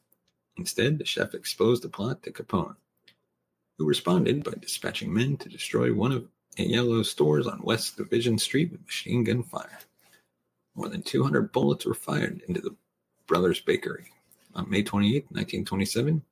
Instead, 0.56 0.98
the 0.98 1.04
chef 1.04 1.34
exposed 1.34 1.82
the 1.82 1.88
plot 1.88 2.22
to 2.22 2.30
Capone, 2.30 2.76
who 3.78 3.86
responded 3.86 4.44
by 4.44 4.52
dispatching 4.60 5.12
men 5.12 5.36
to 5.38 5.48
destroy 5.48 5.92
one 5.92 6.12
of 6.12 6.28
Aiello's 6.58 7.10
stores 7.10 7.46
on 7.46 7.62
West 7.62 7.96
Division 7.96 8.36
Street 8.36 8.72
with 8.72 8.84
machine 8.84 9.24
gun 9.24 9.42
fire. 9.42 9.78
More 10.74 10.88
than 10.88 11.02
200 11.02 11.52
bullets 11.52 11.86
were 11.86 11.94
fired 11.94 12.42
into 12.48 12.60
the 12.60 12.76
brothers' 13.26 13.60
bakery 13.60 14.10
on 14.54 14.68
May 14.68 14.82
28, 14.82 15.24
1927, 15.30 16.22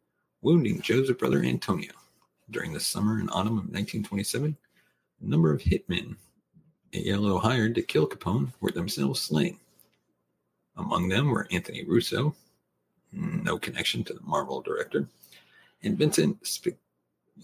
wounding 0.42 0.80
Joe's 0.82 1.10
brother 1.12 1.42
Antonio. 1.42 1.92
During 2.50 2.72
the 2.72 2.80
summer 2.80 3.20
and 3.20 3.30
autumn 3.30 3.58
of 3.58 3.70
1927, 3.70 4.56
a 5.20 5.24
number 5.24 5.52
of 5.52 5.62
hitmen 5.62 6.16
Aiello 6.92 7.40
hired 7.40 7.74
to 7.74 7.82
kill 7.82 8.08
Capone 8.08 8.52
were 8.60 8.70
themselves 8.70 9.20
slain. 9.20 9.58
Among 10.76 11.08
them 11.08 11.30
were 11.30 11.48
Anthony 11.50 11.84
Russo, 11.84 12.34
no 13.12 13.58
connection 13.58 14.04
to 14.04 14.14
the 14.14 14.22
Marvel 14.22 14.60
director, 14.60 15.08
and 15.82 15.98
Vincent 15.98 16.46
Sp- 16.46 16.78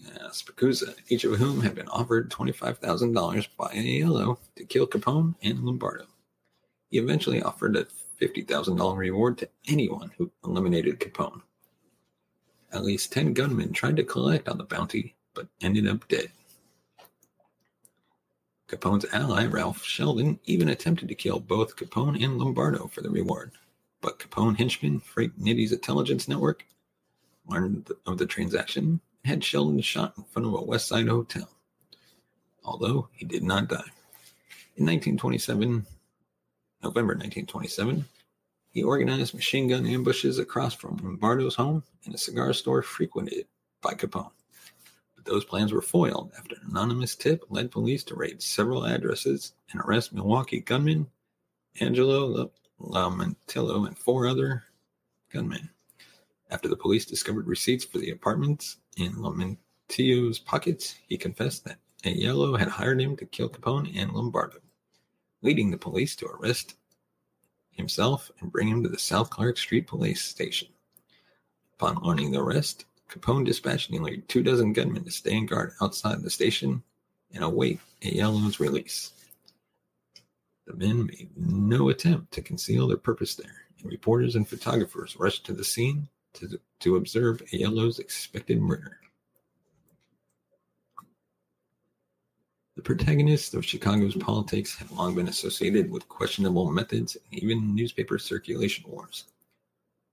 uh, 0.07 0.29
Spicuzza, 0.29 0.95
each 1.09 1.23
of 1.23 1.37
whom 1.37 1.61
had 1.61 1.75
been 1.75 1.87
offered 1.89 2.29
$25,000 2.29 3.47
by 3.57 3.67
Aiello 3.73 4.37
to 4.55 4.65
kill 4.65 4.87
Capone 4.87 5.35
and 5.41 5.63
Lombardo. 5.63 6.05
He 6.89 6.97
eventually 6.97 7.41
offered 7.41 7.75
a 7.75 7.85
$50,000 8.21 8.97
reward 8.97 9.37
to 9.37 9.49
anyone 9.67 10.11
who 10.17 10.31
eliminated 10.43 10.99
Capone. 10.99 11.41
At 12.71 12.83
least 12.83 13.11
10 13.11 13.33
gunmen 13.33 13.73
tried 13.73 13.95
to 13.97 14.03
collect 14.03 14.47
on 14.47 14.57
the 14.57 14.63
bounty, 14.63 15.15
but 15.33 15.47
ended 15.61 15.87
up 15.87 16.07
dead. 16.07 16.31
Capone's 18.67 19.05
ally, 19.13 19.45
Ralph 19.45 19.83
Sheldon, 19.83 20.39
even 20.45 20.69
attempted 20.69 21.07
to 21.09 21.15
kill 21.15 21.39
both 21.39 21.75
Capone 21.75 22.23
and 22.23 22.39
Lombardo 22.39 22.87
for 22.87 23.01
the 23.01 23.11
reward, 23.11 23.51
but 24.01 24.17
Capone 24.17 24.57
henchman 24.57 24.99
Frank 24.99 25.37
Nitti's 25.37 25.71
intelligence 25.71 26.27
network 26.27 26.65
learned 27.47 27.91
of 28.07 28.17
the 28.17 28.25
transaction 28.25 29.01
and 29.23 29.29
had 29.29 29.43
Sheldon 29.43 29.81
shot 29.81 30.15
in 30.17 30.23
front 30.23 30.47
of 30.47 30.55
a 30.55 30.63
West 30.63 30.87
Side 30.87 31.07
hotel, 31.07 31.47
although 32.63 33.07
he 33.11 33.23
did 33.23 33.43
not 33.43 33.69
die. 33.69 33.91
In 34.77 34.85
1927, 34.85 35.85
November 36.81 37.13
1927, 37.13 38.05
he 38.71 38.83
organized 38.83 39.35
machine 39.35 39.67
gun 39.67 39.85
ambushes 39.85 40.39
across 40.39 40.73
from 40.73 40.97
Lombardo's 40.97 41.55
home 41.55 41.83
and 42.05 42.15
a 42.15 42.17
cigar 42.17 42.51
store 42.51 42.81
frequented 42.81 43.45
by 43.81 43.93
Capone. 43.93 44.31
Those 45.25 45.43
plans 45.43 45.73
were 45.73 45.81
foiled 45.81 46.31
after 46.37 46.55
an 46.55 46.69
anonymous 46.69 47.15
tip 47.15 47.45
led 47.49 47.71
police 47.71 48.03
to 48.05 48.15
raid 48.15 48.41
several 48.41 48.85
addresses 48.85 49.53
and 49.71 49.81
arrest 49.81 50.13
Milwaukee 50.13 50.59
gunman 50.59 51.07
Angelo 51.79 52.51
Lamantillo 52.79 53.87
and 53.87 53.97
four 53.97 54.27
other 54.27 54.63
gunmen. 55.31 55.69
After 56.51 56.67
the 56.67 56.77
police 56.77 57.05
discovered 57.05 57.47
receipts 57.47 57.83
for 57.83 57.97
the 57.97 58.11
apartments 58.11 58.77
in 58.97 59.13
Lamantillo's 59.13 60.39
pockets, 60.39 60.95
he 61.07 61.17
confessed 61.17 61.65
that 61.65 61.79
Aiello 62.03 62.57
had 62.57 62.67
hired 62.67 63.01
him 63.01 63.17
to 63.17 63.25
kill 63.25 63.49
Capone 63.49 63.91
and 63.95 64.11
Lombardo, 64.11 64.59
leading 65.41 65.71
the 65.71 65.77
police 65.77 66.15
to 66.17 66.27
arrest 66.27 66.75
himself 67.71 68.29
and 68.39 68.51
bring 68.51 68.67
him 68.67 68.83
to 68.83 68.89
the 68.89 68.99
South 68.99 69.31
Clark 69.31 69.57
Street 69.57 69.87
police 69.87 70.21
station. 70.21 70.67
Upon 71.73 72.01
learning 72.03 72.31
the 72.31 72.39
arrest, 72.39 72.85
Capone 73.09 73.45
dispatched 73.45 73.91
nearly 73.91 74.23
two 74.27 74.43
dozen 74.43 74.73
gunmen 74.73 75.03
to 75.03 75.11
stand 75.11 75.49
guard 75.49 75.73
outside 75.81 76.21
the 76.21 76.29
station 76.29 76.83
and 77.33 77.43
await 77.43 77.79
Aiello's 78.01 78.59
release. 78.59 79.11
The 80.65 80.73
men 80.73 81.05
made 81.05 81.29
no 81.35 81.89
attempt 81.89 82.33
to 82.33 82.41
conceal 82.41 82.87
their 82.87 82.97
purpose 82.97 83.35
there, 83.35 83.67
and 83.79 83.91
reporters 83.91 84.35
and 84.35 84.47
photographers 84.47 85.15
rushed 85.19 85.45
to 85.45 85.53
the 85.53 85.63
scene 85.63 86.07
to, 86.33 86.59
to 86.79 86.95
observe 86.95 87.43
Aiello's 87.53 87.99
expected 87.99 88.59
murder. 88.59 88.99
The 92.75 92.81
protagonists 92.81 93.53
of 93.53 93.65
Chicago's 93.65 94.15
politics 94.15 94.75
have 94.77 94.91
long 94.91 95.15
been 95.15 95.29
associated 95.29 95.89
with 95.89 96.09
questionable 96.09 96.69
methods 96.69 97.15
and 97.15 97.41
even 97.41 97.73
newspaper 97.73 98.19
circulation 98.19 98.83
wars. 98.89 99.25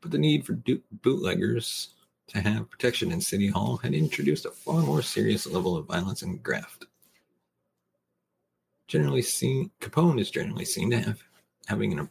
But 0.00 0.12
the 0.12 0.18
need 0.18 0.46
for 0.46 0.60
bootleggers 1.02 1.88
to 2.28 2.40
have 2.40 2.70
protection 2.70 3.12
in 3.12 3.20
City 3.20 3.48
Hall 3.48 3.76
had 3.76 3.94
introduced 3.94 4.46
a 4.46 4.50
far 4.50 4.82
more 4.82 5.02
serious 5.02 5.46
level 5.46 5.76
of 5.76 5.86
violence 5.86 6.22
and 6.22 6.42
graft. 6.42 6.86
Generally 8.88 9.22
seen, 9.22 9.70
Capone 9.80 10.20
is 10.20 10.30
generally 10.30 10.64
seen 10.64 10.90
to 10.90 11.00
have 11.00 11.22
having 11.66 11.92
an 11.92 12.08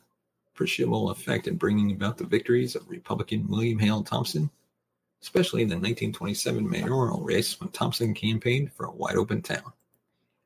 appreciable 0.54 1.10
effect 1.10 1.48
in 1.48 1.56
bringing 1.56 1.92
about 1.92 2.18
the 2.18 2.26
victories 2.26 2.76
of 2.76 2.90
Republican 2.90 3.48
William 3.48 3.80
Hale 3.80 4.04
Thompson, 4.04 4.50
especially 5.22 5.62
in 5.62 5.68
the 5.70 5.76
1927 5.76 6.68
mayoral 6.68 7.22
race 7.22 7.60
when 7.60 7.70
Thompson 7.70 8.14
campaigned 8.14 8.72
for 8.74 8.86
a 8.86 8.92
wide 8.92 9.16
open 9.16 9.42
town. 9.42 9.74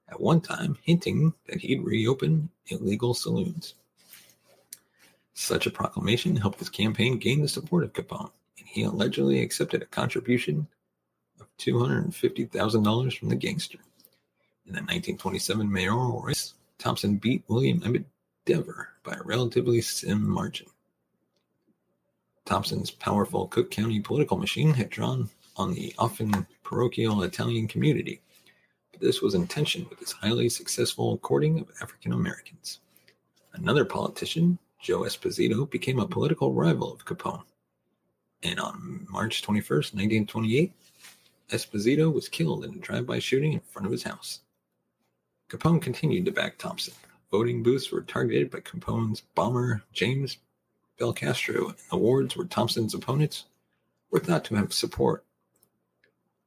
at 0.10 0.22
one 0.22 0.42
time 0.42 0.78
hinting 0.84 1.34
that 1.48 1.60
he'd 1.60 1.84
reopen 1.84 2.50
illegal 2.68 3.14
saloons. 3.14 3.74
Such 5.34 5.66
a 5.66 5.72
proclamation 5.72 6.36
helped 6.36 6.60
his 6.60 6.70
campaign 6.70 7.18
gain 7.18 7.42
the 7.42 7.48
support 7.48 7.84
of 7.84 7.94
Capone, 7.94 8.32
he 8.76 8.84
allegedly 8.84 9.42
accepted 9.42 9.82
a 9.82 9.86
contribution 9.86 10.68
of 11.40 11.48
$250,000 11.60 13.18
from 13.18 13.30
the 13.30 13.36
gangster. 13.36 13.80
In 14.66 14.74
the 14.74 14.82
1927 14.82 15.72
mayoral 15.72 16.22
race, 16.22 16.56
Thompson 16.78 17.16
beat 17.16 17.46
William 17.48 17.82
Emmett 17.86 18.04
Dever 18.44 18.90
by 19.02 19.14
a 19.14 19.24
relatively 19.24 19.80
slim 19.80 20.30
margin. 20.30 20.68
Thompson's 22.44 22.92
powerful 22.92 23.48
Cook 23.48 23.72
County 23.72 24.02
political 24.02 24.38
machine 24.38 24.74
had 24.74 24.90
drawn 24.90 25.30
on 25.56 25.74
the 25.74 25.96
often 25.98 26.46
parochial 26.64 27.24
Italian 27.24 27.70
community, 27.70 28.20
but 28.92 29.00
this 29.00 29.22
was 29.22 29.36
in 29.36 29.48
tension 29.48 29.88
with 29.90 30.00
his 30.00 30.12
highly 30.12 30.50
successful 30.50 31.18
courting 31.20 31.62
of 31.62 31.72
African 31.82 32.12
Americans. 32.12 32.82
Another 33.54 33.86
politician, 33.86 34.60
Joe 34.82 35.02
Esposito, 35.02 35.70
became 35.70 36.00
a 36.00 36.08
political 36.08 36.54
rival 36.54 36.92
of 36.92 37.06
Capone. 37.06 37.46
And 38.46 38.60
on 38.60 39.08
March 39.10 39.42
21st, 39.42 39.96
1928, 39.96 40.72
Esposito 41.50 42.14
was 42.14 42.30
killed 42.30 42.64
in 42.64 42.76
a 42.76 42.78
drive 42.78 43.08
by 43.08 43.18
shooting 43.18 43.54
in 43.54 43.60
front 43.60 43.88
of 43.88 43.92
his 43.92 44.04
house. 44.04 44.42
Capone 45.50 45.82
continued 45.82 46.26
to 46.26 46.32
back 46.32 46.60
Thompson. 46.60 46.94
Voting 47.32 47.64
booths 47.64 47.92
were 47.92 48.02
targeted 48.02 48.52
by 48.52 48.60
Capone's 48.60 49.22
bomber 49.34 49.82
James 49.94 50.38
Belcastro, 51.00 51.70
and 51.70 51.78
the 51.90 51.98
wards 51.98 52.38
where 52.38 52.46
Thompson's 52.46 52.94
opponents 52.94 53.46
were 54.12 54.20
thought 54.20 54.46
to 54.46 54.56
have 54.56 54.72
support. 54.72 55.26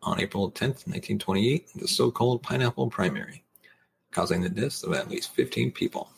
On 0.02 0.20
April 0.20 0.52
10, 0.52 0.68
1928, 0.68 1.66
the 1.74 1.88
so 1.88 2.12
called 2.12 2.44
Pineapple 2.44 2.90
Primary, 2.90 3.42
causing 4.12 4.40
the 4.40 4.48
deaths 4.48 4.84
of 4.84 4.92
at 4.92 5.10
least 5.10 5.34
15 5.34 5.72
people. 5.72 6.10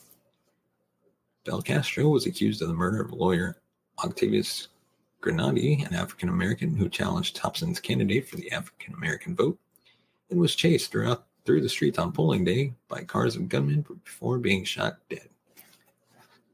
Belcastro 1.43 2.11
was 2.11 2.27
accused 2.27 2.61
of 2.61 2.67
the 2.67 2.73
murder 2.75 3.01
of 3.01 3.13
lawyer 3.13 3.57
Octavius 4.03 4.67
Granady, 5.21 5.85
an 5.85 5.93
African 5.93 6.29
American 6.29 6.75
who 6.75 6.89
challenged 6.89 7.35
Thompson's 7.35 7.79
candidate 7.79 8.27
for 8.27 8.37
the 8.37 8.51
African 8.51 8.93
American 8.95 9.35
vote, 9.35 9.59
and 10.29 10.39
was 10.39 10.55
chased 10.55 10.91
throughout 10.91 11.27
through 11.45 11.61
the 11.61 11.69
streets 11.69 11.97
on 11.97 12.11
polling 12.11 12.43
day 12.43 12.73
by 12.87 13.03
cars 13.03 13.35
of 13.35 13.49
gunmen 13.49 13.85
before 14.03 14.37
being 14.37 14.63
shot 14.63 14.97
dead. 15.09 15.29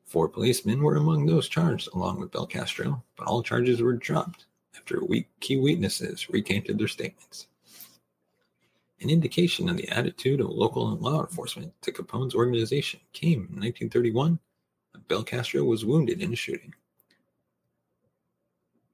Four 0.05 0.29
policemen 0.29 0.81
were 0.81 0.95
among 0.95 1.25
those 1.25 1.49
charged, 1.49 1.89
along 1.93 2.19
with 2.19 2.31
Belcastro, 2.31 3.01
but 3.17 3.27
all 3.27 3.43
charges 3.43 3.81
were 3.81 3.93
dropped 3.93 4.45
after 4.75 5.01
key 5.41 5.57
witnesses 5.57 6.29
recanted 6.29 6.77
their 6.77 6.87
statements. 6.87 7.47
An 9.01 9.09
indication 9.09 9.69
of 9.69 9.77
the 9.77 9.89
attitude 9.89 10.39
of 10.39 10.49
local 10.49 10.95
law 10.97 11.21
enforcement 11.21 11.73
to 11.81 11.91
Capone's 11.91 12.33
organization 12.33 12.99
came 13.13 13.39
in 13.51 13.59
1931 13.59 14.39
when 14.93 15.03
Belcastro 15.03 15.65
was 15.65 15.85
wounded 15.85 16.21
in 16.21 16.33
a 16.33 16.35
shooting. 16.35 16.73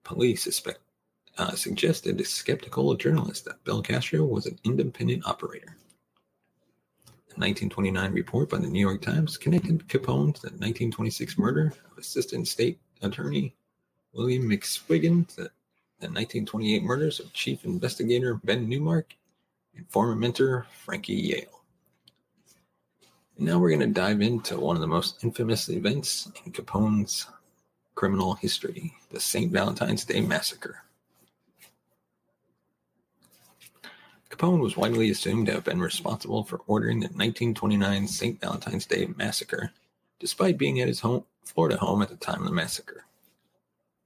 Police 0.03 0.43
suspect, 0.43 0.79
uh, 1.38 1.55
suggested 1.55 2.17
to 2.17 2.25
skeptical 2.25 2.93
journalists 2.95 3.43
that 3.45 3.63
Belcastro 3.63 4.27
was 4.27 4.45
an 4.45 4.60
independent 4.63 5.25
operator. 5.25 5.77
A 7.07 7.39
1929 7.39 8.13
report 8.13 8.50
by 8.50 8.57
the 8.57 8.67
New 8.67 8.79
York 8.79 9.01
Times 9.01 9.38
connected 9.38 9.88
Capone 9.88 10.36
to 10.36 10.41
the 10.41 10.50
1926 10.50 11.38
murder 11.38 11.74
of 11.91 11.98
Assistant 11.98 12.48
State 12.48 12.79
Attorney 13.01 13.55
William 14.13 14.48
McSwiggin 14.48 15.27
to 15.29 15.36
the 16.00 16.10
1928 16.10 16.83
murders 16.83 17.19
of 17.19 17.33
Chief 17.33 17.65
Investigator 17.65 18.36
Ben 18.43 18.69
Newmark 18.69 19.15
and 19.75 19.89
former 19.89 20.15
mentor 20.15 20.67
Frankie 20.86 21.13
Yale. 21.13 21.62
Now 23.39 23.57
we're 23.57 23.69
going 23.69 23.79
to 23.79 23.88
dive 23.88 24.22
into 24.22 24.60
one 24.60 24.75
of 24.75 24.81
the 24.81 24.88
most 24.88 25.24
infamous 25.24 25.69
events 25.69 26.31
in 26.45 26.51
Capone's 26.51 27.25
criminal 27.95 28.35
history 28.35 28.93
the 29.12 29.19
St. 29.19 29.51
Valentine's 29.51 30.05
Day 30.05 30.21
Massacre. 30.21 30.83
Capone 34.29 34.59
was 34.59 34.75
widely 34.75 35.11
assumed 35.11 35.46
to 35.46 35.53
have 35.53 35.63
been 35.63 35.79
responsible 35.79 36.44
for 36.44 36.61
ordering 36.65 37.00
the 37.00 37.05
1929 37.05 38.07
St. 38.07 38.41
Valentine's 38.41 38.87
Day 38.87 39.07
massacre, 39.15 39.72
despite 40.20 40.57
being 40.57 40.81
at 40.81 40.87
his 40.87 41.01
home, 41.01 41.24
Florida 41.46 41.77
home 41.77 42.01
at 42.01 42.09
the 42.09 42.15
time 42.15 42.39
of 42.39 42.46
the 42.46 42.51
massacre. 42.51 43.05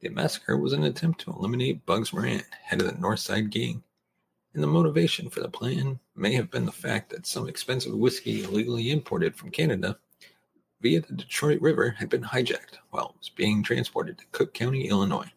The 0.02 0.10
massacre 0.10 0.58
was 0.58 0.74
an 0.74 0.84
attempt 0.84 1.22
to 1.22 1.32
eliminate 1.32 1.86
Bugs 1.86 2.12
Moran, 2.12 2.44
head 2.62 2.82
of 2.82 2.88
the 2.88 3.00
North 3.00 3.22
Side 3.22 3.50
Gang, 3.50 3.84
and 4.54 4.62
the 4.62 4.68
motivation 4.68 5.30
for 5.30 5.40
the 5.40 5.48
plan 5.48 6.00
may 6.14 6.34
have 6.34 6.52
been 6.52 6.66
the 6.66 6.72
fact 6.72 7.10
that 7.12 7.26
some 7.26 7.48
expensive 7.48 7.94
whiskey 7.94 8.44
illegally 8.44 8.92
imported 8.92 9.36
from 9.36 9.50
Canada 9.50 9.98
via 10.82 11.02
the 11.02 11.14
Detroit 11.14 11.62
River 11.62 11.92
had 11.92 12.10
been 12.10 12.24
hijacked 12.24 12.78
while 12.92 13.10
it 13.10 13.20
was 13.20 13.30
being 13.30 13.64
transported 13.64 14.18
to 14.18 14.26
Cook 14.32 14.54
County, 14.54 14.88
Illinois. 14.88 15.32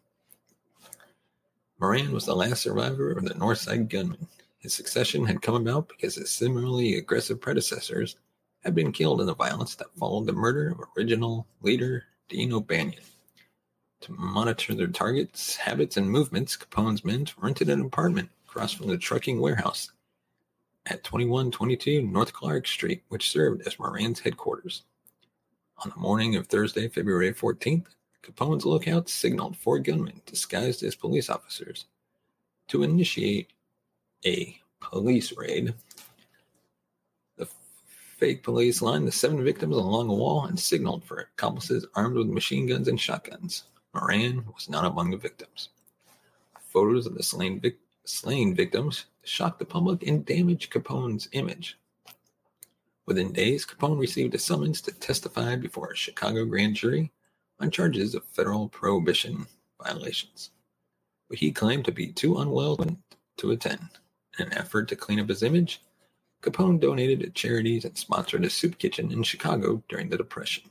Moran 1.80 2.12
was 2.12 2.26
the 2.26 2.36
last 2.36 2.62
survivor 2.62 3.12
of 3.12 3.24
the 3.24 3.34
Northside 3.34 3.88
gunmen 3.88 4.28
his 4.60 4.74
succession 4.74 5.24
had 5.24 5.40
come 5.40 5.54
about 5.54 5.88
because 5.88 6.16
his 6.16 6.30
similarly 6.30 6.96
aggressive 6.96 7.40
predecessors 7.40 8.16
had 8.62 8.74
been 8.74 8.92
killed 8.92 9.20
in 9.22 9.26
the 9.26 9.34
violence 9.34 9.74
that 9.74 9.96
followed 9.96 10.26
the 10.26 10.34
murder 10.34 10.70
of 10.70 10.80
original 10.96 11.46
leader 11.62 12.04
Dean 12.28 12.52
O'Banion. 12.52 13.02
To 14.02 14.12
monitor 14.12 14.74
their 14.74 14.86
targets, 14.86 15.56
habits, 15.56 15.96
and 15.96 16.10
movements, 16.10 16.56
Capone's 16.56 17.04
men 17.04 17.26
rented 17.38 17.70
an 17.70 17.80
apartment 17.80 18.28
across 18.46 18.72
from 18.72 18.88
the 18.88 18.98
trucking 18.98 19.40
warehouse 19.40 19.92
at 20.86 21.04
2122 21.04 22.02
North 22.02 22.32
Clark 22.34 22.66
Street, 22.66 23.02
which 23.08 23.30
served 23.30 23.66
as 23.66 23.78
Moran's 23.78 24.20
headquarters. 24.20 24.82
On 25.82 25.88
the 25.88 26.00
morning 26.00 26.36
of 26.36 26.46
Thursday, 26.46 26.88
February 26.88 27.32
14th, 27.32 27.86
Capone's 28.20 28.66
lookout 28.66 29.08
signaled 29.08 29.56
four 29.56 29.78
gunmen 29.78 30.20
disguised 30.26 30.82
as 30.82 30.94
police 30.94 31.30
officers 31.30 31.86
to 32.68 32.82
initiate 32.82 33.54
a 34.26 34.60
police 34.78 35.32
raid. 35.38 35.72
The 37.38 37.48
fake 38.18 38.42
police 38.42 38.82
lined 38.82 39.08
the 39.08 39.12
seven 39.12 39.42
victims 39.42 39.74
along 39.74 40.10
a 40.10 40.14
wall 40.14 40.44
and 40.44 40.60
signaled 40.60 41.02
for 41.02 41.20
accomplices 41.20 41.86
armed 41.94 42.16
with 42.16 42.26
machine 42.26 42.66
guns 42.66 42.88
and 42.88 43.00
shotguns. 43.00 43.64
Moran 43.94 44.44
was 44.54 44.68
not 44.68 44.84
among 44.84 45.10
the 45.10 45.16
victims. 45.16 45.70
Photos 46.60 47.06
of 47.06 47.14
the 47.14 47.22
slain, 47.22 47.58
vic- 47.58 47.80
slain 48.04 48.54
victims 48.54 49.06
shocked 49.24 49.58
the 49.58 49.64
public 49.64 50.06
and 50.06 50.26
damaged 50.26 50.70
Capone's 50.70 51.30
image. 51.32 51.78
Within 53.10 53.32
days, 53.32 53.66
Capone 53.66 53.98
received 53.98 54.36
a 54.36 54.38
summons 54.38 54.80
to 54.82 54.92
testify 54.92 55.56
before 55.56 55.90
a 55.90 55.96
Chicago 55.96 56.44
grand 56.44 56.76
jury 56.76 57.10
on 57.58 57.72
charges 57.72 58.14
of 58.14 58.24
federal 58.24 58.68
prohibition 58.68 59.48
violations. 59.82 60.52
But 61.28 61.38
he 61.40 61.50
claimed 61.50 61.86
to 61.86 61.90
be 61.90 62.12
too 62.12 62.38
unwell 62.38 62.78
to 63.38 63.50
attend. 63.50 63.88
In 64.38 64.46
an 64.46 64.56
effort 64.56 64.86
to 64.90 64.94
clean 64.94 65.18
up 65.18 65.28
his 65.28 65.42
image, 65.42 65.82
Capone 66.40 66.78
donated 66.78 67.18
to 67.22 67.30
charities 67.30 67.84
and 67.84 67.98
sponsored 67.98 68.44
a 68.44 68.48
soup 68.48 68.78
kitchen 68.78 69.10
in 69.10 69.24
Chicago 69.24 69.82
during 69.88 70.08
the 70.08 70.16
Depression. 70.16 70.70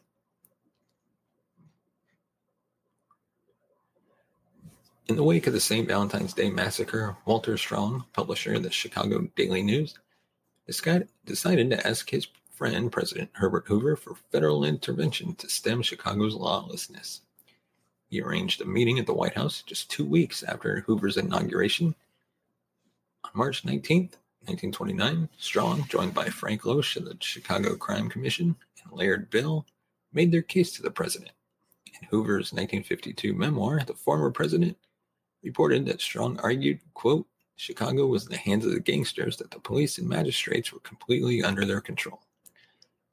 In 5.10 5.18
the 5.18 5.24
wake 5.24 5.46
of 5.46 5.52
the 5.52 5.60
St. 5.60 5.86
Valentine's 5.86 6.34
Day 6.34 6.50
massacre, 6.50 7.18
Walter 7.26 7.58
Strong, 7.58 8.06
publisher 8.14 8.54
of 8.54 8.64
the 8.64 8.72
Chicago 8.72 9.28
Daily 9.36 9.62
News, 9.62 10.00
decided 11.26 11.70
to 11.70 11.88
ask 11.88 12.10
his 12.10 12.28
friend, 12.52 12.92
President 12.92 13.30
Herbert 13.34 13.66
Hoover, 13.68 13.96
for 13.96 14.16
federal 14.32 14.66
intervention 14.66 15.34
to 15.36 15.50
stem 15.50 15.82
Chicago's 15.82 16.36
lawlessness. 16.36 17.22
He 18.10 18.22
arranged 18.22 18.62
a 18.62 18.66
meeting 18.66 19.00
at 19.00 19.06
the 19.06 19.14
White 19.14 19.36
House 19.36 19.62
just 19.62 19.90
two 19.90 20.06
weeks 20.06 20.44
after 20.44 20.82
Hoover's 20.82 21.18
inauguration 21.18 21.96
on 23.24 23.32
March 23.34 23.64
19, 23.64 24.10
1929, 24.46 25.30
Strong, 25.38 25.86
joined 25.88 26.14
by 26.14 26.26
Frank 26.26 26.64
Loesch 26.64 26.98
of 26.98 27.06
the 27.06 27.16
Chicago 27.20 27.76
Crime 27.76 28.10
Commission 28.10 28.56
and 28.84 28.92
Laird 28.92 29.30
Bell, 29.30 29.66
made 30.12 30.32
their 30.32 30.42
case 30.42 30.72
to 30.74 30.82
the 30.82 30.92
president. 30.92 31.32
In 31.86 32.08
Hoover's 32.10 32.52
1952 32.52 33.34
memoir, 33.34 33.82
the 33.86 33.94
former 33.94 34.32
president 34.32 34.78
reported 35.44 35.86
that 35.86 36.02
Strong 36.02 36.40
argued, 36.40 36.80
quote, 36.94 37.28
Chicago 37.60 38.08
was 38.08 38.24
in 38.24 38.32
the 38.32 38.38
hands 38.38 38.66
of 38.66 38.72
the 38.72 38.80
gangsters, 38.80 39.36
that 39.36 39.52
the 39.52 39.60
police 39.60 39.98
and 39.98 40.08
magistrates 40.08 40.72
were 40.72 40.80
completely 40.80 41.44
under 41.44 41.66
their 41.66 41.82
control, 41.82 42.22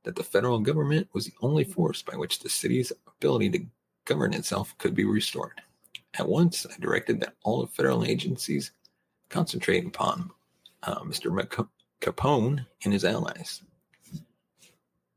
that 0.05 0.15
the 0.15 0.23
federal 0.23 0.61
government 0.61 1.09
was 1.13 1.27
the 1.27 1.35
only 1.43 1.65
force 1.65 2.01
by 2.01 2.15
which 2.15 2.39
the 2.39 2.49
city's 2.49 2.93
ability 3.09 3.51
to 3.51 3.67
govern 4.05 4.33
itself 4.33 4.73
could 4.79 4.95
be 4.95 5.05
restored. 5.05 5.61
At 6.15 6.29
once, 6.29 6.65
I 6.65 6.79
directed 6.79 7.19
that 7.21 7.35
all 7.43 7.61
the 7.61 7.67
federal 7.67 8.05
agencies 8.05 8.71
concentrate 9.31 9.85
upon 9.85 10.31
uh, 10.85 11.01
Mr. 11.01 11.67
Capone 12.01 12.65
and 12.85 12.93
his 12.93 13.05
allies. 13.05 13.63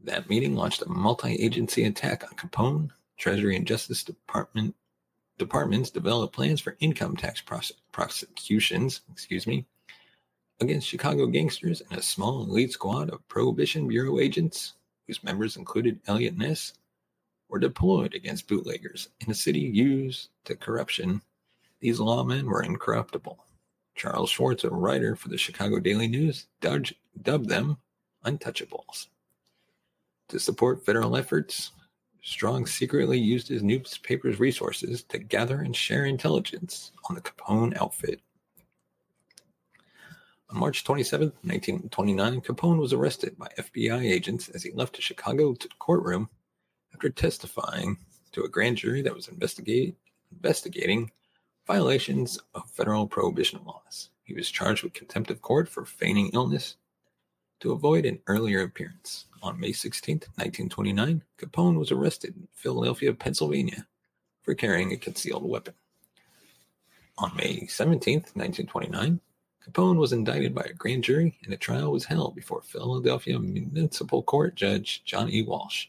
That 0.03 0.27
meeting 0.27 0.55
launched 0.55 0.81
a 0.81 0.89
multi-agency 0.89 1.83
attack 1.83 2.23
on 2.23 2.35
Capone. 2.35 2.89
Treasury 3.17 3.55
and 3.55 3.67
Justice 3.67 4.03
Department 4.03 4.73
departments 5.39 5.89
developed 5.89 6.35
plans 6.35 6.61
for 6.61 6.77
income 6.79 7.15
tax 7.15 7.41
prose- 7.41 7.71
prosecutions. 7.91 9.01
Excuse 9.11 9.47
me. 9.47 9.65
against 10.61 10.87
Chicago 10.87 11.25
gangsters 11.25 11.81
and 11.89 11.97
a 11.97 12.03
small 12.03 12.43
elite 12.43 12.71
squad 12.73 13.09
of 13.09 13.25
Prohibition 13.29 13.87
Bureau 13.87 14.19
agents, 14.19 14.73
whose 15.07 15.23
members 15.23 15.55
included 15.57 16.01
Eliot 16.05 16.37
Ness, 16.37 16.73
were 17.47 17.59
deployed 17.59 18.13
against 18.13 18.47
bootleggers 18.47 19.07
in 19.21 19.31
a 19.31 19.33
city 19.33 19.61
used 19.61 20.29
to 20.45 20.55
corruption. 20.55 21.21
These 21.79 21.99
lawmen 21.99 22.43
were 22.43 22.61
incorruptible. 22.61 23.39
Charles 23.95 24.29
Schwartz, 24.29 24.63
a 24.65 24.69
writer 24.69 25.15
for 25.15 25.29
the 25.29 25.37
Chicago 25.37 25.79
Daily 25.79 26.07
News, 26.07 26.47
dubbed 26.61 26.93
them 27.23 27.77
untouchables. 28.25 29.07
To 30.27 30.39
support 30.39 30.85
federal 30.85 31.15
efforts, 31.15 31.71
Strong 32.21 32.65
secretly 32.65 33.17
used 33.17 33.47
his 33.47 33.63
newspaper's 33.63 34.39
resources 34.39 35.03
to 35.03 35.17
gather 35.17 35.61
and 35.61 35.75
share 35.75 36.05
intelligence 36.05 36.91
on 37.09 37.15
the 37.15 37.21
Capone 37.21 37.75
outfit. 37.79 38.21
On 40.49 40.59
March 40.59 40.83
27, 40.83 41.27
1929, 41.43 42.41
Capone 42.41 42.79
was 42.79 42.91
arrested 42.91 43.37
by 43.37 43.47
FBI 43.57 44.01
agents 44.01 44.49
as 44.49 44.63
he 44.63 44.71
left 44.71 44.97
a 44.97 45.01
Chicago 45.01 45.55
courtroom 45.77 46.29
after 46.93 47.09
testifying 47.09 47.97
to 48.31 48.43
a 48.43 48.49
grand 48.49 48.77
jury 48.77 49.01
that 49.01 49.15
was 49.15 49.27
investigate, 49.27 49.95
investigating 50.31 51.11
violations 51.67 52.39
of 52.55 52.69
federal 52.71 53.07
prohibition 53.07 53.61
laws. 53.63 54.09
He 54.23 54.33
was 54.33 54.49
charged 54.49 54.83
with 54.83 54.93
contempt 54.93 55.31
of 55.31 55.41
court 55.41 55.69
for 55.69 55.85
feigning 55.85 56.31
illness 56.33 56.77
to 57.59 57.71
avoid 57.71 58.05
an 58.05 58.19
earlier 58.27 58.61
appearance. 58.61 59.25
On 59.41 59.59
May 59.59 59.71
16, 59.71 60.15
1929, 60.35 61.23
Capone 61.37 61.77
was 61.77 61.91
arrested 61.91 62.35
in 62.35 62.47
Philadelphia, 62.53 63.13
Pennsylvania 63.13 63.85
for 64.41 64.53
carrying 64.53 64.91
a 64.91 64.97
concealed 64.97 65.47
weapon. 65.47 65.73
On 67.17 67.35
May 67.35 67.67
17, 67.67 68.15
1929, 68.33 69.19
Capone 69.65 69.97
was 69.97 70.13
indicted 70.13 70.55
by 70.55 70.63
a 70.63 70.73
grand 70.73 71.03
jury 71.03 71.37
and 71.43 71.53
a 71.53 71.57
trial 71.57 71.91
was 71.91 72.05
held 72.05 72.35
before 72.35 72.61
Philadelphia 72.61 73.37
Municipal 73.37 74.23
Court 74.23 74.55
Judge 74.55 75.03
John 75.03 75.29
E. 75.29 75.43
Walsh. 75.43 75.87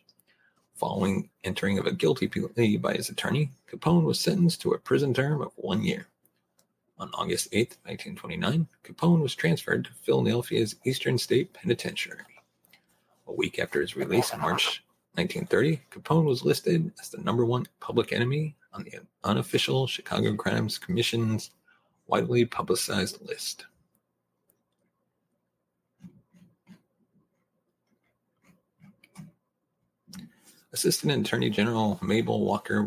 Following 0.74 1.30
entering 1.44 1.78
of 1.78 1.86
a 1.86 1.92
guilty 1.92 2.26
plea 2.26 2.76
by 2.76 2.94
his 2.94 3.10
attorney, 3.10 3.50
Capone 3.70 4.04
was 4.04 4.18
sentenced 4.18 4.60
to 4.62 4.72
a 4.72 4.78
prison 4.78 5.14
term 5.14 5.40
of 5.40 5.52
one 5.56 5.84
year. 5.84 6.08
On 7.00 7.10
August 7.14 7.48
8, 7.52 7.78
1929, 7.84 8.68
Capone 8.84 9.22
was 9.22 9.34
transferred 9.34 9.86
to 9.86 9.90
Philadelphia's 10.02 10.76
Eastern 10.84 11.16
State 11.16 11.50
Penitentiary. 11.54 12.20
A 13.26 13.32
week 13.32 13.58
after 13.58 13.80
his 13.80 13.96
release 13.96 14.34
in 14.34 14.40
March 14.40 14.84
1930, 15.14 15.80
Capone 15.90 16.26
was 16.26 16.44
listed 16.44 16.92
as 17.00 17.08
the 17.08 17.22
number 17.22 17.46
one 17.46 17.66
public 17.80 18.12
enemy 18.12 18.54
on 18.74 18.84
the 18.84 19.00
unofficial 19.24 19.86
Chicago 19.86 20.36
Crimes 20.36 20.76
Commission's 20.76 21.52
widely 22.06 22.44
publicized 22.44 23.26
list. 23.26 23.64
Assistant 30.74 31.26
Attorney 31.26 31.48
General 31.48 31.98
Mabel 32.02 32.44
Walker 32.44 32.82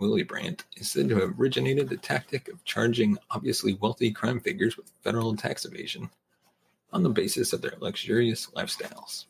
Willebrandt 0.00 0.64
is 0.76 0.90
said 0.90 1.08
to 1.08 1.20
have 1.20 1.40
originated 1.40 1.88
the 1.88 1.96
tactic 1.96 2.48
of 2.48 2.64
charging 2.64 3.16
obviously 3.30 3.74
wealthy 3.74 4.10
crime 4.10 4.40
figures 4.40 4.76
with 4.76 4.92
federal 5.02 5.34
tax 5.34 5.64
evasion 5.64 6.10
on 6.92 7.02
the 7.02 7.08
basis 7.08 7.52
of 7.52 7.62
their 7.62 7.76
luxurious 7.80 8.46
lifestyles. 8.54 9.24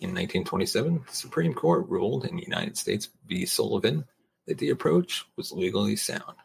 In 0.00 0.10
1927, 0.10 1.04
the 1.06 1.12
Supreme 1.12 1.54
Court 1.54 1.88
ruled 1.88 2.24
in 2.24 2.38
United 2.38 2.76
States 2.76 3.08
v. 3.26 3.46
Sullivan 3.46 4.04
that 4.46 4.58
the 4.58 4.70
approach 4.70 5.24
was 5.36 5.50
legally 5.50 5.96
sound. 5.96 6.36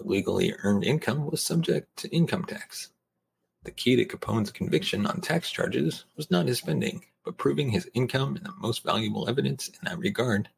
Illegally 0.00 0.54
earned 0.62 0.84
income 0.84 1.26
was 1.30 1.44
subject 1.44 1.94
to 1.98 2.08
income 2.08 2.44
tax. 2.44 2.88
The 3.64 3.70
key 3.70 3.96
to 3.96 4.04
Capone's 4.04 4.50
conviction 4.50 5.06
on 5.06 5.20
tax 5.20 5.50
charges 5.50 6.04
was 6.16 6.30
not 6.30 6.46
his 6.46 6.58
spending, 6.58 7.04
but 7.24 7.36
proving 7.36 7.70
his 7.70 7.88
income 7.94 8.36
and 8.36 8.46
the 8.46 8.54
most 8.58 8.82
valuable 8.82 9.28
evidence 9.28 9.68
in 9.68 9.78
that 9.84 9.98
regard 9.98 10.48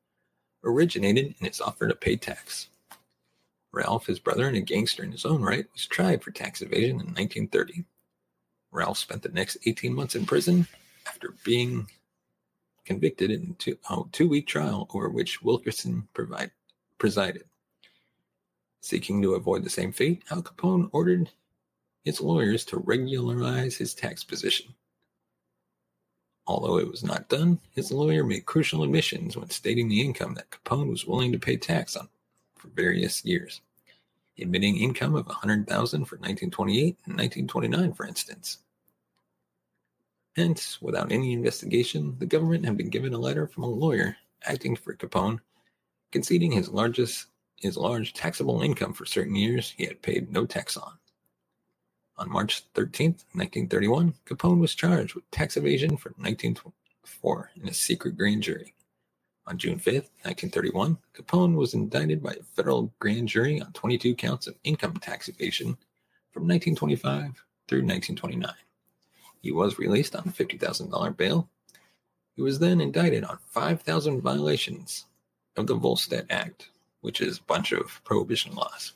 originated 0.65 1.35
in 1.39 1.47
his 1.47 1.61
offer 1.61 1.89
to 1.89 1.95
pay 1.95 2.17
tax. 2.17 2.69
Ralph, 3.73 4.07
his 4.07 4.19
brother 4.19 4.47
and 4.47 4.57
a 4.57 4.61
gangster 4.61 5.03
in 5.03 5.13
his 5.13 5.25
own 5.25 5.43
right, 5.43 5.67
was 5.73 5.87
tried 5.87 6.23
for 6.23 6.31
tax 6.31 6.63
evasion 6.63 7.01
in 7.01 7.07
1930. 7.07 7.85
Ralph 8.71 8.99
spent 8.99 9.23
the 9.23 9.29
next 9.31 9.59
18 9.67 9.95
months 9.95 10.15
in 10.15 10.27
prison 10.27 10.67
after 11.07 11.35
being 11.45 11.89
convicted 12.85 13.31
in 13.31 13.51
a 13.51 13.55
two, 13.55 13.79
oh, 13.91 14.09
two 14.13 14.29
week 14.29 14.47
trial 14.47 14.89
over 14.95 15.09
which 15.09 15.43
Wilkerson 15.43 16.07
provide, 16.15 16.51
presided. 16.99 17.45
Seeking 18.81 19.23
to 19.23 19.35
avoid 19.35 19.65
the 19.65 19.71
same 19.71 19.93
fate, 19.93 20.23
Al 20.31 20.43
Capone 20.43 20.91
ordered 20.93 21.31
his 22.05 22.21
lawyers 22.21 22.65
to 22.67 22.79
regularize 22.79 23.77
his 23.77 23.95
tax 23.95 24.23
position. 24.23 24.75
Although 26.47 26.79
it 26.79 26.91
was 26.91 27.03
not 27.03 27.29
done, 27.29 27.59
his 27.71 27.91
lawyer 27.91 28.23
made 28.23 28.45
crucial 28.45 28.83
admissions 28.83 29.37
when 29.37 29.51
stating 29.51 29.89
the 29.89 30.01
income 30.01 30.35
that 30.35 30.51
Capone 30.51 30.91
was 30.91 31.07
willing 31.07 31.33
to 31.33 31.39
pay 31.39 31.57
tax 31.57 31.97
on 31.97 32.09
for 32.57 32.69
various 32.69 33.25
years, 33.25 33.63
admitting 34.39 34.77
income 34.77 35.15
of 35.15 35.27
100,000 35.27 36.05
for 36.05 36.17
1928 36.17 36.99
and 37.07 37.17
1929, 37.17 37.93
for 37.95 38.07
instance. 38.07 38.59
Hence, 40.37 40.83
without 40.83 41.13
any 41.13 41.33
investigation, 41.33 42.17
the 42.19 42.27
government 42.27 42.65
had 42.65 42.77
been 42.77 42.91
given 42.91 43.15
a 43.15 43.19
letter 43.19 43.47
from 43.47 43.63
a 43.63 43.69
lawyer 43.69 44.17
acting 44.45 44.77
for 44.77 44.95
Capone, 44.95 45.41
conceding 46.11 46.53
his 46.53 46.69
largest 46.69 47.27
his 47.57 47.77
large 47.77 48.13
taxable 48.13 48.61
income 48.61 48.93
for 48.93 49.07
certain 49.07 49.35
years 49.35 49.73
he 49.77 49.87
had 49.87 50.03
paid 50.03 50.31
no 50.31 50.45
tax 50.45 50.77
on. 50.77 50.93
On 52.17 52.31
March 52.31 52.63
13, 52.75 53.11
1931, 53.33 54.15
Capone 54.25 54.61
was 54.61 54.75
charged 54.75 55.15
with 55.15 55.29
tax 55.33 55.57
evasion 55.57 55.97
for 55.97 56.11
1924 56.11 57.51
in 57.61 57.69
a 57.69 57.75
secret 57.75 58.17
grand 58.17 58.43
jury. 58.43 58.75
On 59.47 59.59
June 59.59 59.79
5, 59.79 59.95
1931, 60.23 60.97
Capone 61.13 61.57
was 61.57 61.75
indicted 61.75 62.23
by 62.23 62.33
a 62.33 62.43
federal 62.55 62.93
grand 63.01 63.29
jury 63.29 63.61
on 63.61 63.73
22 63.73 64.15
counts 64.15 64.47
of 64.47 64.55
income 64.63 64.97
tax 64.99 65.29
evasion 65.29 65.77
from 66.31 66.47
1925 66.47 67.45
through 67.69 67.83
1929. 67.83 68.53
He 69.43 69.51
was 69.51 69.79
released 69.79 70.15
on 70.15 70.23
$50,000 70.23 71.17
bail. 71.17 71.49
He 72.37 72.43
was 72.43 72.61
then 72.61 72.81
indicted 72.81 73.25
on 73.25 73.39
5,000 73.49 74.23
violations 74.23 75.07
of 75.57 75.67
the 75.67 75.75
Volstead 75.75 76.27
Act, 76.31 76.71
which 77.01 77.21
is 77.21 77.39
a 77.39 77.43
bunch 77.43 77.73
of 77.73 78.01
prohibition 78.05 78.55
laws. 78.55 78.93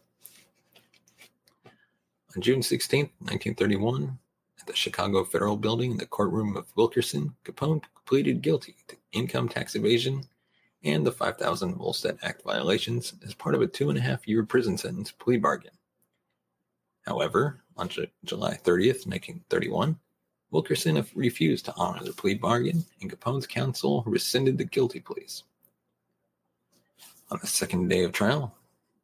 On 2.36 2.42
June 2.42 2.62
16, 2.62 3.00
1931, 3.20 4.18
at 4.60 4.66
the 4.66 4.76
Chicago 4.76 5.24
Federal 5.24 5.56
Building 5.56 5.92
in 5.92 5.96
the 5.96 6.04
courtroom 6.04 6.56
of 6.56 6.70
Wilkerson, 6.76 7.34
Capone 7.44 7.82
pleaded 8.04 8.42
guilty 8.42 8.76
to 8.88 8.96
income 9.12 9.48
tax 9.48 9.74
evasion 9.74 10.24
and 10.84 11.06
the 11.06 11.12
5000 11.12 11.74
Volstead 11.76 12.18
Act 12.22 12.42
violations 12.42 13.14
as 13.26 13.34
part 13.34 13.54
of 13.54 13.62
a 13.62 13.66
two 13.66 13.88
and 13.88 13.98
a 13.98 14.02
half 14.02 14.28
year 14.28 14.44
prison 14.44 14.76
sentence 14.76 15.10
plea 15.10 15.38
bargain. 15.38 15.72
However, 17.06 17.62
on 17.78 17.88
J- 17.88 18.12
July 18.24 18.54
30th, 18.62 19.06
1931, 19.06 19.98
Wilkerson 20.50 21.04
refused 21.14 21.64
to 21.64 21.74
honor 21.76 22.04
the 22.04 22.12
plea 22.12 22.34
bargain, 22.34 22.84
and 23.00 23.10
Capone's 23.10 23.46
counsel 23.46 24.02
rescinded 24.06 24.58
the 24.58 24.64
guilty 24.64 25.00
pleas. 25.00 25.44
On 27.30 27.38
the 27.40 27.46
second 27.46 27.88
day 27.88 28.04
of 28.04 28.12
trial, 28.12 28.54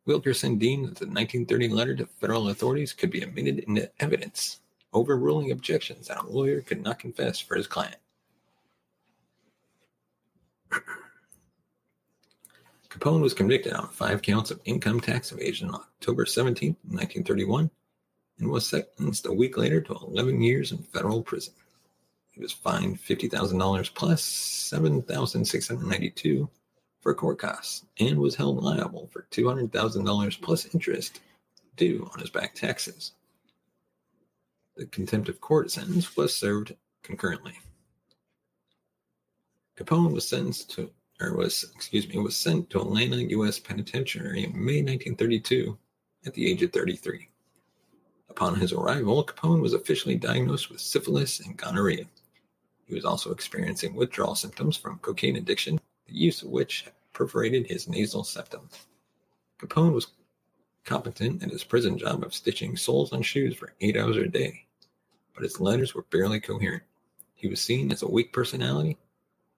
Wilkerson 0.07 0.59
deemed 0.59 0.85
that 0.85 0.97
the 0.97 1.07
1930 1.07 1.69
letter 1.69 1.97
to 1.97 2.07
federal 2.07 2.51
authorities 2.51 2.93
could 2.93 3.11
be 3.11 3.23
admitted 3.23 3.61
into 3.61 3.91
evidence, 4.01 4.61
overruling 4.93 5.51
objections 5.51 6.09
that 6.09 6.23
a 6.23 6.27
lawyer 6.27 6.61
could 6.61 6.83
not 6.83 6.99
confess 6.99 7.41
for 7.41 7.57
his 7.57 7.67
client. 7.67 7.97
Capone 12.91 13.23
was 13.23 13.33
convicted 13.35 13.73
on 13.73 13.89
five 13.89 14.23
counts 14.23 14.51
of 14.51 14.61
income 14.67 15.01
tax 15.01 15.33
evasion 15.33 15.69
on 15.69 15.77
October 15.77 16.27
17, 16.27 16.77
1931, 16.83 17.71
and 18.39 18.51
was 18.51 18.69
sentenced 18.69 19.25
a 19.27 19.33
week 19.33 19.57
later 19.57 19.81
to 19.81 19.95
11 19.95 20.43
years 20.43 20.71
in 20.71 20.79
federal 20.79 21.23
prison. 21.23 21.55
He 22.31 22.41
was 22.41 22.53
fined 22.53 23.01
$50,000 23.01 23.95
plus 23.95 24.23
7,692 24.23 26.49
for 27.05 27.15
court 27.15 27.39
costs 27.39 27.85
and 28.01 28.19
was 28.19 28.35
held 28.35 28.65
liable 28.65 29.09
for 29.13 29.27
$200,000 29.31 30.41
plus 30.41 30.75
interest 30.75 31.21
due 31.77 32.09
on 32.13 32.19
his 32.19 32.31
back 32.31 32.55
taxes. 32.55 33.13
The 34.77 34.87
contempt 34.87 35.29
of 35.29 35.41
court 35.41 35.71
sentence 35.71 36.17
was 36.17 36.35
served 36.35 36.75
concurrently. 37.03 37.53
Capone 39.77 40.13
was 40.13 40.27
sentenced 40.27 40.71
to, 40.73 40.91
or 41.21 41.37
was, 41.37 41.71
excuse 41.77 42.09
me, 42.09 42.19
was 42.19 42.37
sent 42.37 42.71
to 42.71 42.81
Atlanta 42.81 43.17
U.S. 43.17 43.59
Penitentiary 43.59 44.45
in 44.45 44.53
May 44.53 44.83
1932 44.83 45.77
at 46.25 46.33
the 46.33 46.51
age 46.51 46.63
of 46.63 46.73
33. 46.73 47.29
Upon 48.31 48.59
his 48.59 48.73
arrival, 48.73 49.25
Capone 49.25 49.61
was 49.61 49.75
officially 49.75 50.17
diagnosed 50.17 50.71
with 50.71 50.81
syphilis 50.81 51.41
and 51.41 51.57
gonorrhea. 51.57 52.07
He 52.87 52.95
was 52.95 53.05
also 53.05 53.31
experiencing 53.31 53.95
withdrawal 53.95 54.35
symptoms 54.35 54.77
from 54.77 54.99
cocaine 55.01 55.37
addiction 55.37 55.79
the 56.07 56.15
use 56.15 56.43
of 56.43 56.49
which 56.49 56.87
perforated 57.13 57.67
his 57.67 57.89
nasal 57.89 58.25
septum. 58.25 58.69
Capone 59.59 59.93
was 59.93 60.09
competent 60.85 61.43
at 61.43 61.51
his 61.51 61.65
prison 61.65 61.97
job 61.97 62.23
of 62.23 62.35
stitching 62.35 62.77
soles 62.77 63.13
on 63.13 63.23
shoes 63.23 63.57
for 63.57 63.73
eight 63.81 63.97
hours 63.97 64.17
a 64.17 64.27
day, 64.27 64.67
but 65.35 65.43
his 65.43 65.61
letters 65.61 65.95
were 65.95 66.03
barely 66.11 66.41
coherent. 66.41 66.83
He 67.35 67.49
was 67.49 67.61
seen 67.61 67.91
as 67.91 68.03
a 68.03 68.11
weak 68.11 68.33
personality, 68.33 68.99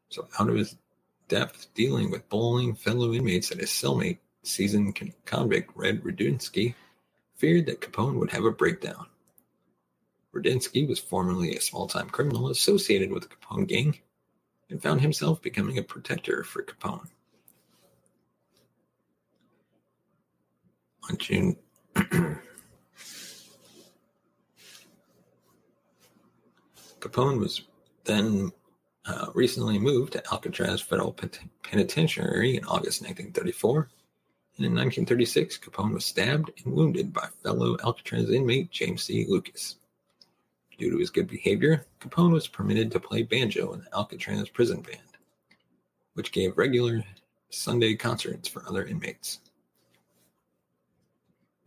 so 0.09 0.29
out 0.39 0.49
of 0.49 0.57
his 0.57 0.77
depth 1.29 1.67
dealing 1.75 2.11
with 2.11 2.29
bullying 2.29 2.75
fellow 2.75 3.13
inmates 3.13 3.49
that 3.49 3.61
his 3.61 3.71
cellmate, 3.71 4.19
seasoned 4.43 4.99
convict 5.25 5.73
Red 5.75 6.03
Rudinsky, 6.03 6.75
feared 7.35 7.67
that 7.67 7.81
Capone 7.81 8.19
would 8.19 8.31
have 8.31 8.45
a 8.45 8.51
breakdown. 8.51 9.07
Rudinsky 10.33 10.87
was 10.87 10.99
formerly 10.99 11.57
a 11.57 11.61
small 11.61 11.87
time 11.87 12.11
criminal 12.11 12.51
associated 12.51 13.11
with 13.11 13.23
the 13.25 13.29
Capone 13.29 13.67
gang 13.67 13.99
and 14.71 14.83
found 14.83 15.01
himself 15.01 15.41
becoming 15.43 15.79
a 15.79 15.83
protector 15.83 16.43
for 16.43 16.63
Capone. 16.63 17.09
On 21.09 21.17
June 21.19 21.57
Capone 27.01 27.39
was 27.39 27.63
then 28.05 28.51
uh, 29.07 29.27
recently 29.35 29.79
moved 29.79 30.15
to 30.15 30.33
Alcatraz 30.33 30.81
Federal 30.81 31.17
Penitentiary 31.63 32.57
in 32.57 32.65
August 32.65 33.03
1934. 33.03 33.89
And 34.57 34.67
in 34.67 34.73
1936, 34.73 35.59
Capone 35.59 35.95
was 35.95 36.05
stabbed 36.05 36.51
and 36.65 36.75
wounded 36.75 37.13
by 37.13 37.29
fellow 37.43 37.77
Alcatraz 37.85 38.31
inmate 38.31 38.71
James 38.71 39.03
C. 39.03 39.27
Lucas. 39.29 39.77
Due 40.79 40.91
to 40.91 40.99
his 40.99 41.11
good 41.11 41.27
behavior, 41.27 41.87
Capone 42.01 42.33
was 42.33 42.49
permitted 42.49 42.91
to 42.93 43.01
play 43.01 43.23
banjo 43.23 43.73
in 43.73 43.81
the 43.81 43.95
Alcatraz 43.95 44.49
prison 44.51 44.83
band, 44.83 45.01
which 46.15 46.33
gave 46.33 46.59
regular 46.59 47.03
Sunday 47.49 47.95
concerts 47.95 48.49
for 48.49 48.63
other 48.69 48.85
inmates. 48.85 49.41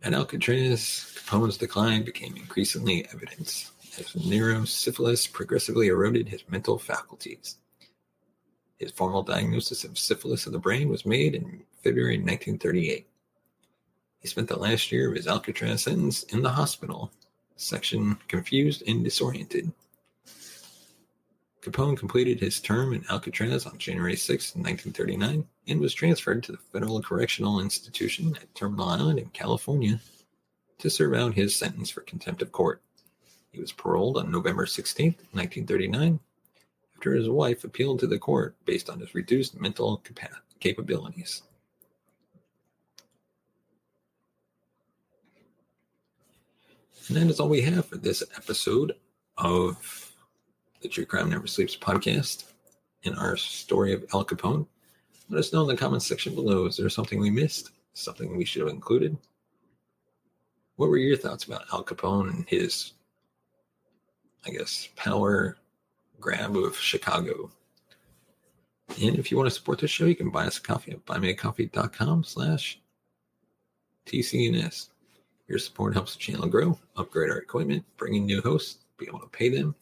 At 0.02 0.14
Alcatraz, 0.14 1.14
Capone's 1.26 1.56
decline 1.56 2.04
became 2.04 2.36
increasingly 2.36 3.06
evident 3.12 3.70
as 3.98 4.06
neurosyphilis 4.14 5.30
progressively 5.30 5.88
eroded 5.88 6.28
his 6.28 6.44
mental 6.48 6.78
faculties. 6.78 7.56
His 8.78 8.92
formal 8.92 9.22
diagnosis 9.22 9.84
of 9.84 9.98
syphilis 9.98 10.46
of 10.46 10.52
the 10.52 10.58
brain 10.58 10.88
was 10.88 11.04
made 11.04 11.34
in 11.34 11.64
February 11.82 12.16
1938. 12.16 13.06
He 14.20 14.28
spent 14.28 14.48
the 14.48 14.58
last 14.58 14.90
year 14.90 15.10
of 15.10 15.16
his 15.16 15.26
Alcatraz 15.26 15.82
sentence 15.82 16.22
in 16.24 16.42
the 16.42 16.50
hospital 16.50 17.10
section 17.60 18.16
confused 18.28 18.82
and 18.86 19.04
disoriented. 19.04 19.72
Capone 21.62 21.96
completed 21.96 22.40
his 22.40 22.58
term 22.58 22.94
in 22.94 23.04
Alcatraz 23.10 23.66
on 23.66 23.76
January 23.76 24.16
6, 24.16 24.56
1939, 24.56 25.46
and 25.68 25.80
was 25.80 25.92
transferred 25.92 26.42
to 26.42 26.52
the 26.52 26.58
Federal 26.72 27.02
Correctional 27.02 27.60
Institution 27.60 28.34
at 28.40 28.54
Terminal 28.54 28.88
Island 28.88 29.18
in 29.18 29.28
California 29.28 30.00
to 30.78 30.88
serve 30.88 31.12
out 31.12 31.34
his 31.34 31.54
sentence 31.54 31.90
for 31.90 32.00
contempt 32.00 32.40
of 32.40 32.50
court. 32.50 32.80
He 33.52 33.60
was 33.60 33.72
paroled 33.72 34.16
on 34.16 34.30
November 34.30 34.64
16, 34.64 35.08
1939, 35.32 36.20
after 36.96 37.14
his 37.14 37.28
wife 37.28 37.64
appealed 37.64 38.00
to 38.00 38.06
the 38.06 38.18
court 38.18 38.56
based 38.64 38.88
on 38.88 39.00
his 39.00 39.14
reduced 39.14 39.60
mental 39.60 40.02
capabilities. 40.60 41.42
And 47.10 47.16
that 47.16 47.28
is 47.28 47.40
all 47.40 47.48
we 47.48 47.62
have 47.62 47.86
for 47.86 47.96
this 47.96 48.22
episode 48.36 48.94
of 49.36 50.14
the 50.80 50.86
True 50.86 51.04
Crime 51.04 51.28
Never 51.28 51.48
Sleeps 51.48 51.76
podcast 51.76 52.44
and 53.04 53.18
our 53.18 53.36
story 53.36 53.92
of 53.92 54.04
Al 54.14 54.24
Capone. 54.24 54.64
Let 55.28 55.40
us 55.40 55.52
know 55.52 55.62
in 55.62 55.66
the 55.66 55.76
comments 55.76 56.06
section 56.06 56.36
below. 56.36 56.66
Is 56.66 56.76
there 56.76 56.88
something 56.88 57.18
we 57.18 57.28
missed? 57.28 57.72
Something 57.94 58.36
we 58.36 58.44
should 58.44 58.62
have 58.62 58.70
included? 58.70 59.18
What 60.76 60.88
were 60.88 60.98
your 60.98 61.16
thoughts 61.16 61.42
about 61.42 61.64
Al 61.72 61.82
Capone 61.82 62.30
and 62.30 62.48
his, 62.48 62.92
I 64.46 64.50
guess, 64.50 64.88
power 64.94 65.56
grab 66.20 66.56
of 66.56 66.76
Chicago? 66.76 67.50
And 69.02 69.18
if 69.18 69.32
you 69.32 69.36
want 69.36 69.48
to 69.48 69.54
support 69.54 69.80
the 69.80 69.88
show, 69.88 70.04
you 70.04 70.14
can 70.14 70.30
buy 70.30 70.46
us 70.46 70.58
a 70.58 70.62
coffee 70.62 70.92
at 70.92 71.04
buymeacoffee.com 71.06 72.22
slash 72.22 72.78
TCNS. 74.06 74.90
Your 75.50 75.58
support 75.58 75.94
helps 75.94 76.14
the 76.14 76.20
channel 76.20 76.46
grow, 76.46 76.78
upgrade 76.96 77.28
our 77.28 77.38
equipment, 77.38 77.84
bring 77.96 78.14
in 78.14 78.24
new 78.24 78.40
hosts, 78.40 78.84
be 78.98 79.06
able 79.08 79.18
to 79.18 79.26
pay 79.26 79.48
them, 79.48 79.74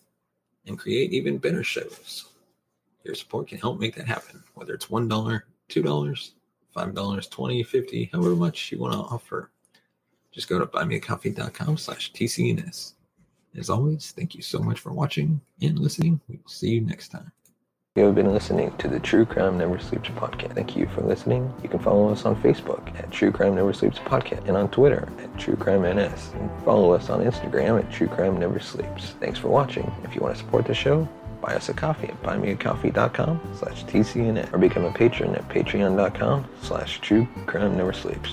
and 0.67 0.79
create 0.79 1.13
even 1.13 1.37
better 1.37 1.63
shows. 1.63 2.25
Your 3.05 3.15
support 3.15 3.49
can 3.49 3.59
help 3.59 3.79
make 3.79 3.95
that 3.97 4.07
happen, 4.07 4.43
whether 4.55 4.73
it's 4.73 4.87
$1, 4.87 5.07
$2, 5.07 5.43
$5, 5.69 6.33
$20, 6.95 7.67
50 7.67 8.11
however 8.15 8.35
much 8.35 8.73
you 8.73 8.79
want 8.79 8.95
to 8.95 9.01
offer. 9.01 9.51
Just 10.33 10.49
go 10.49 10.59
to 10.59 10.65
buymeacoffee.com 10.65 11.77
slash 11.77 12.15
TCNS. 12.15 12.95
As 13.55 13.69
always, 13.69 14.13
thank 14.13 14.35
you 14.35 14.41
so 14.41 14.61
much 14.61 14.81
for 14.81 14.93
watching 14.95 15.39
and 15.61 15.79
listening. 15.79 16.19
We 16.29 16.37
will 16.37 16.49
see 16.49 16.71
you 16.71 16.81
next 16.81 17.09
time. 17.09 17.31
You 17.99 18.05
have 18.05 18.15
been 18.15 18.33
listening 18.33 18.73
to 18.79 18.87
the 18.87 19.01
True 19.01 19.27
Crime 19.27 19.59
Never 19.59 19.77
Sleeps 19.81 20.09
podcast. 20.11 20.55
Thank 20.55 20.77
you 20.77 20.87
for 20.95 21.01
listening. 21.01 21.53
You 21.65 21.69
can 21.69 21.81
follow 21.81 22.09
us 22.11 22.25
on 22.25 22.41
Facebook 22.41 22.97
at 22.97 23.11
True 23.11 23.33
Crime 23.33 23.57
Never 23.57 23.73
Sleeps 23.73 23.99
podcast 23.99 24.47
and 24.47 24.57
on 24.57 24.71
Twitter 24.71 25.09
at 25.19 25.37
True 25.37 25.57
Crime 25.57 25.83
NS. 25.83 26.31
And 26.35 26.49
follow 26.65 26.93
us 26.93 27.11
on 27.11 27.25
Instagram 27.25 27.81
at 27.81 27.91
True 27.91 28.07
Crime 28.07 28.39
Never 28.39 28.61
Sleeps. 28.61 29.17
Thanks 29.19 29.41
for 29.41 29.49
watching. 29.49 29.93
If 30.05 30.15
you 30.15 30.21
want 30.21 30.37
to 30.37 30.41
support 30.41 30.65
the 30.65 30.75
show, 30.75 31.09
buy 31.43 31.57
us 31.57 31.71
a 31.71 31.75
coffee 31.75 32.07
at 32.07 32.23
buymeacoffee.com 32.23 33.41
slash 33.59 33.85
TCNN 33.87 34.55
or 34.55 34.59
become 34.59 34.85
a 34.85 34.93
patron 34.93 35.35
at 35.35 35.49
patreon.com 35.49 36.47
slash 36.63 37.01
True 37.01 37.27
Crime 37.47 37.77
Never 37.77 37.93
Sleeps. 37.93 38.33